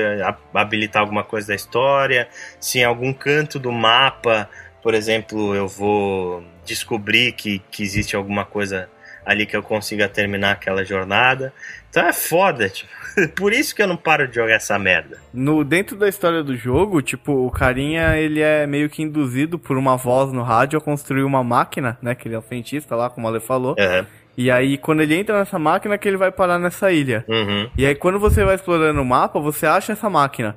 habilitar 0.54 1.02
alguma 1.02 1.24
coisa 1.24 1.50
da 1.50 1.56
história, 1.56 2.30
se 2.60 2.80
em 2.80 2.84
algum 2.84 3.12
canto 3.12 3.60
do 3.60 3.72
mapa, 3.72 4.50
por 4.82 4.94
exemplo, 4.94 5.54
eu 5.54 5.68
vou 5.68 6.44
descobrir 6.66 7.34
que, 7.34 7.60
que 7.72 7.84
existe 7.84 8.16
alguma 8.16 8.46
coisa 8.46 8.90
ali 9.30 9.46
que 9.46 9.56
eu 9.56 9.62
consiga 9.62 10.10
terminar 10.10 10.54
aquela 10.54 10.84
jornada. 10.84 11.54
Então 11.90 12.08
é 12.08 12.12
foda, 12.12 12.68
tipo. 12.68 12.90
Por 13.36 13.54
isso 13.54 13.76
que 13.76 13.82
eu 13.82 13.88
não 13.88 13.96
paro 13.96 14.28
de 14.28 14.36
jogar 14.36 14.54
essa 14.54 14.80
merda. 14.80 15.20
No, 15.32 15.64
dentro 15.64 15.96
da 15.96 16.08
história 16.08 16.44
do 16.44 16.56
jogo, 16.56 17.02
tipo, 17.02 17.46
o 17.46 17.52
carinha, 17.52 18.18
ele 18.18 18.42
é 18.42 18.66
meio 18.66 18.90
que 18.90 19.04
induzido 19.04 19.60
por 19.60 19.78
uma 19.78 19.98
voz 19.98 20.32
no 20.32 20.42
rádio 20.42 20.80
a 20.80 20.82
construir 20.82 21.24
uma 21.24 21.44
máquina, 21.44 21.98
né? 22.02 22.16
Que 22.16 22.28
ele 22.28 22.36
é 22.36 22.40
um 22.40 22.44
cientista 22.44 22.96
lá, 22.96 23.10
como 23.10 23.28
a 23.28 23.30
Ale 23.30 23.40
falou. 23.40 23.76
Uhum. 23.78 24.06
E 24.36 24.50
aí, 24.50 24.78
quando 24.78 25.02
ele 25.02 25.16
entra 25.16 25.38
nessa 25.38 25.60
máquina, 25.60 25.98
que 25.98 26.08
ele 26.08 26.18
vai 26.18 26.32
parar 26.32 26.58
nessa 26.58 26.92
ilha. 26.92 27.24
Uhum. 27.28 27.70
E 27.78 27.86
aí, 27.86 27.94
quando 27.94 28.20
você 28.20 28.44
vai 28.44 28.56
explorando 28.56 29.02
o 29.02 29.06
mapa, 29.06 29.40
você 29.40 29.68
acha 29.68 29.92
essa 29.92 30.10
máquina. 30.10 30.56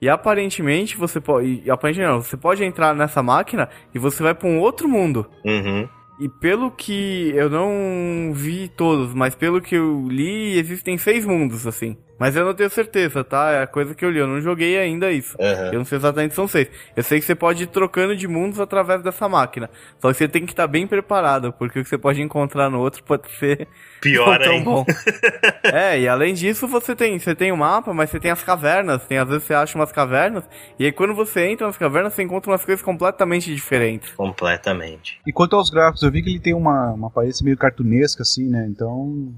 E 0.00 0.08
aparentemente 0.08 0.96
você 0.96 1.20
pode. 1.20 1.68
Aparentemente 1.70 2.12
não, 2.12 2.20
você 2.20 2.36
pode 2.36 2.62
entrar 2.62 2.94
nessa 2.94 3.22
máquina 3.22 3.68
e 3.94 3.98
você 3.98 4.22
vai 4.22 4.34
para 4.34 4.48
um 4.48 4.58
outro 4.60 4.88
mundo. 4.88 5.26
Uhum. 5.44 5.88
E 6.18 6.28
pelo 6.28 6.70
que 6.70 7.32
eu 7.34 7.50
não 7.50 8.32
vi 8.32 8.68
todos, 8.68 9.12
mas 9.12 9.34
pelo 9.34 9.60
que 9.60 9.74
eu 9.74 10.06
li, 10.08 10.56
existem 10.58 10.96
seis 10.96 11.24
mundos, 11.26 11.66
assim. 11.66 11.96
Mas 12.18 12.36
eu 12.36 12.44
não 12.44 12.54
tenho 12.54 12.70
certeza, 12.70 13.24
tá? 13.24 13.50
É 13.50 13.62
a 13.62 13.66
coisa 13.66 13.94
que 13.94 14.04
eu 14.04 14.10
li. 14.10 14.18
Eu 14.18 14.26
não 14.26 14.40
joguei 14.40 14.78
ainda 14.78 15.10
isso. 15.10 15.36
Uhum. 15.38 15.66
Eu 15.66 15.78
não 15.78 15.84
sei 15.84 15.98
exatamente 15.98 16.30
se 16.30 16.36
são 16.36 16.46
seis. 16.46 16.68
Eu 16.96 17.02
sei 17.02 17.18
que 17.18 17.26
você 17.26 17.34
pode 17.34 17.64
ir 17.64 17.66
trocando 17.66 18.16
de 18.16 18.28
mundos 18.28 18.60
através 18.60 19.02
dessa 19.02 19.28
máquina. 19.28 19.68
Só 20.00 20.12
que 20.12 20.18
você 20.18 20.28
tem 20.28 20.46
que 20.46 20.52
estar 20.52 20.66
bem 20.66 20.86
preparado, 20.86 21.52
porque 21.52 21.80
o 21.80 21.82
que 21.82 21.88
você 21.88 21.98
pode 21.98 22.22
encontrar 22.22 22.70
no 22.70 22.80
outro 22.80 23.02
pode 23.02 23.30
ser 23.32 23.66
pior 24.00 24.38
não 24.38 24.44
tão 24.44 24.52
hein? 24.52 24.64
bom. 24.64 24.86
é, 25.64 26.00
e 26.00 26.08
além 26.08 26.34
disso, 26.34 26.68
você 26.68 26.94
tem, 26.94 27.18
você 27.18 27.34
tem 27.34 27.50
o 27.50 27.56
mapa, 27.56 27.92
mas 27.92 28.10
você 28.10 28.20
tem 28.20 28.30
as 28.30 28.42
cavernas. 28.42 29.04
Tem 29.06 29.18
às 29.18 29.28
vezes 29.28 29.44
você 29.44 29.54
acha 29.54 29.76
umas 29.76 29.90
cavernas, 29.90 30.44
e 30.78 30.84
aí 30.84 30.92
quando 30.92 31.14
você 31.14 31.46
entra 31.46 31.66
nas 31.66 31.76
cavernas, 31.76 32.14
você 32.14 32.22
encontra 32.22 32.50
umas 32.50 32.64
coisas 32.64 32.82
completamente 32.82 33.52
diferentes. 33.52 34.12
Completamente. 34.12 35.20
E 35.26 35.32
quanto 35.32 35.56
aos 35.56 35.70
gráficos, 35.70 36.02
eu 36.02 36.10
vi 36.10 36.22
que 36.22 36.30
ele 36.30 36.40
tem 36.40 36.54
uma, 36.54 36.92
uma 36.92 37.08
aparência 37.08 37.44
meio 37.44 37.56
cartunesca, 37.56 38.22
assim, 38.22 38.48
né? 38.48 38.66
Então. 38.68 39.34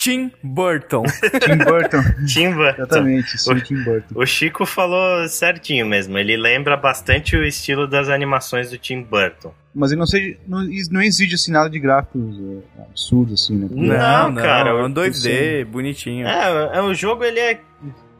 Tim 0.00 0.32
Burton. 0.42 1.02
Tim 1.44 1.58
Burton. 1.58 2.02
Tim 2.26 2.54
Burton. 2.54 2.82
Exatamente, 2.82 3.38
sim, 3.38 3.52
O- 3.52 3.60
Tim 3.60 3.84
Burton. 3.84 4.14
O 4.14 4.24
Chico 4.26 4.64
falou 4.64 5.28
certinho 5.28 5.84
mesmo. 5.84 6.16
Ele 6.18 6.38
lembra 6.38 6.74
bastante 6.74 7.36
o 7.36 7.44
estilo 7.44 7.86
das 7.86 8.08
animações 8.08 8.70
do 8.70 8.78
Tim 8.78 9.02
Burton. 9.02 9.52
Mas 9.74 9.90
ele 9.92 9.98
não 10.00 10.06
sei, 10.06 10.38
não, 10.48 10.66
não 10.90 11.02
exige 11.02 11.34
assim 11.34 11.52
nada 11.52 11.68
de 11.68 11.78
gráficos 11.78 12.34
é, 12.78 12.82
absurdos, 12.82 13.44
assim, 13.44 13.56
né? 13.56 13.68
Não, 13.70 14.34
cara, 14.34 14.70
É 14.70 14.74
um 14.74 14.80
eu- 14.86 14.88
2D, 14.88 15.64
bonitinho. 15.66 16.26
É, 16.26 16.78
é, 16.78 16.80
o 16.80 16.94
jogo 16.94 17.22
ele 17.22 17.38
é 17.38 17.60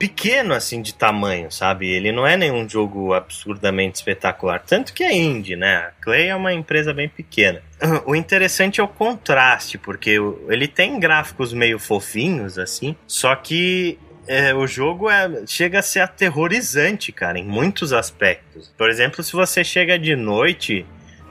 pequeno 0.00 0.54
assim 0.54 0.80
de 0.80 0.94
tamanho, 0.94 1.52
sabe? 1.52 1.86
Ele 1.90 2.10
não 2.10 2.26
é 2.26 2.34
nenhum 2.34 2.66
jogo 2.66 3.12
absurdamente 3.12 3.96
espetacular, 3.96 4.58
tanto 4.66 4.94
que 4.94 5.04
é 5.04 5.14
indie, 5.14 5.56
né? 5.56 5.76
A 5.76 5.90
Clay 6.00 6.28
é 6.28 6.34
uma 6.34 6.54
empresa 6.54 6.94
bem 6.94 7.08
pequena. 7.08 7.62
O 8.06 8.16
interessante 8.16 8.80
é 8.80 8.82
o 8.82 8.88
contraste, 8.88 9.76
porque 9.76 10.16
ele 10.48 10.66
tem 10.66 10.98
gráficos 10.98 11.52
meio 11.52 11.78
fofinhos 11.78 12.58
assim, 12.58 12.96
só 13.06 13.36
que 13.36 13.98
é, 14.26 14.54
o 14.54 14.66
jogo 14.66 15.10
é, 15.10 15.44
chega 15.46 15.80
a 15.80 15.82
ser 15.82 16.00
aterrorizante, 16.00 17.12
cara, 17.12 17.38
em 17.38 17.44
muitos 17.44 17.92
aspectos. 17.92 18.72
Por 18.78 18.88
exemplo, 18.88 19.22
se 19.22 19.32
você 19.32 19.62
chega 19.62 19.98
de 19.98 20.16
noite 20.16 20.86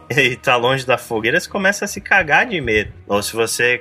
e 0.17 0.36
tá 0.36 0.56
longe 0.56 0.86
da 0.86 0.98
fogueira, 0.98 1.39
você 1.39 1.48
começa 1.48 1.86
a 1.86 1.88
se 1.88 2.02
cagar 2.02 2.48
de 2.48 2.60
medo. 2.60 2.91
Ou 3.08 3.22
se 3.22 3.36
você 3.36 3.80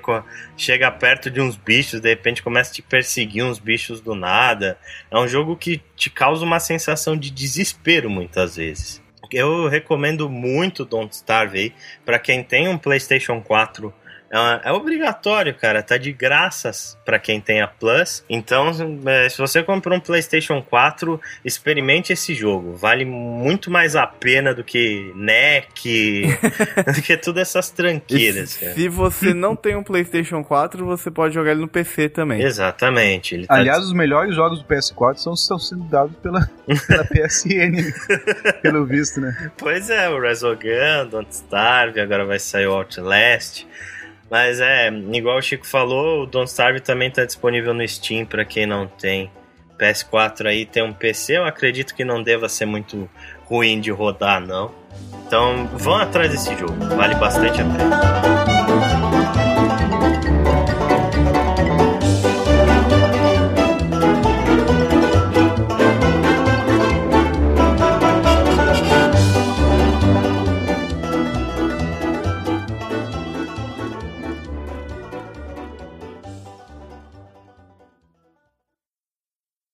chega 0.56 0.90
perto 0.90 1.30
de 1.30 1.40
uns 1.40 1.56
bichos, 1.56 2.00
de 2.00 2.08
repente 2.08 2.42
começa 2.42 2.70
a 2.70 2.74
te 2.74 2.82
perseguir 2.82 3.44
uns 3.44 3.58
bichos 3.58 4.00
do 4.00 4.14
nada. 4.14 4.78
É 5.10 5.18
um 5.18 5.26
jogo 5.26 5.56
que 5.56 5.80
te 5.96 6.10
causa 6.10 6.44
uma 6.44 6.60
sensação 6.60 7.16
de 7.16 7.30
desespero 7.30 8.10
muitas 8.10 8.56
vezes. 8.56 9.02
Eu 9.32 9.68
recomendo 9.68 10.28
muito 10.28 10.84
Don't 10.84 11.14
Starve 11.14 11.58
aí, 11.58 11.74
pra 12.04 12.18
quem 12.18 12.42
tem 12.42 12.68
um 12.68 12.78
PlayStation 12.78 13.40
4 13.40 13.92
é, 14.30 14.68
é, 14.68 14.72
obrigatório, 14.72 15.54
cara. 15.54 15.82
Tá 15.82 15.96
de 15.96 16.12
graças 16.12 16.98
para 17.04 17.18
quem 17.18 17.40
tem 17.40 17.60
a 17.60 17.66
Plus. 17.66 18.24
Então, 18.28 18.70
é, 19.06 19.28
se 19.28 19.38
você 19.38 19.62
comprou 19.62 19.96
um 19.96 20.00
PlayStation 20.00 20.62
4, 20.62 21.20
experimente 21.44 22.12
esse 22.12 22.34
jogo. 22.34 22.74
Vale 22.74 23.04
muito 23.04 23.70
mais 23.70 23.96
a 23.96 24.06
pena 24.06 24.54
do 24.54 24.62
que 24.62 25.12
NEC, 25.14 26.26
do 26.94 27.02
que 27.02 27.16
todas 27.16 27.48
essas 27.48 27.70
tranqueiras. 27.70 28.50
Se, 28.50 28.74
se 28.74 28.88
você 28.88 29.32
não 29.32 29.56
tem 29.56 29.76
um 29.76 29.82
PlayStation 29.82 30.44
4, 30.44 30.84
você 30.84 31.10
pode 31.10 31.34
jogar 31.34 31.52
ele 31.52 31.60
no 31.60 31.68
PC 31.68 32.08
também. 32.08 32.42
Exatamente. 32.42 33.46
Tá 33.46 33.54
Aliás, 33.54 33.84
os 33.84 33.92
melhores 33.92 34.34
jogos 34.34 34.62
do 34.62 34.64
PS4 34.64 35.16
são, 35.16 35.34
estão 35.34 35.58
sendo 35.58 35.84
dados 35.84 36.14
pela, 36.22 36.48
pela 36.86 37.04
PSN, 37.04 37.92
pelo 38.62 38.84
visto, 38.84 39.20
né? 39.20 39.50
Pois 39.56 39.88
é, 39.88 40.08
o 40.08 40.20
Resogun, 40.20 41.08
Don't 41.10 41.32
Starve, 41.32 42.00
agora 42.00 42.24
vai 42.24 42.38
sair 42.38 42.66
o 42.66 42.72
Outlast. 42.72 43.66
Mas 44.30 44.60
é, 44.60 44.88
igual 45.12 45.38
o 45.38 45.42
Chico 45.42 45.66
falou, 45.66 46.22
o 46.22 46.26
Don't 46.26 46.48
Starve 46.48 46.80
também 46.80 47.08
está 47.08 47.24
disponível 47.24 47.72
no 47.72 47.86
Steam 47.86 48.26
para 48.26 48.44
quem 48.44 48.66
não 48.66 48.86
tem 48.86 49.30
PS4 49.78 50.46
aí, 50.46 50.66
tem 50.66 50.82
um 50.82 50.92
PC, 50.92 51.38
eu 51.38 51.44
acredito 51.44 51.94
que 51.94 52.04
não 52.04 52.22
deva 52.22 52.48
ser 52.48 52.66
muito 52.66 53.08
ruim 53.44 53.80
de 53.80 53.90
rodar, 53.90 54.40
não. 54.40 54.72
Então 55.26 55.66
vão 55.74 55.96
atrás 55.96 56.30
desse 56.30 56.54
jogo, 56.56 56.74
vale 56.96 57.14
bastante 57.14 57.60
a 57.60 57.64
pena. 57.64 58.77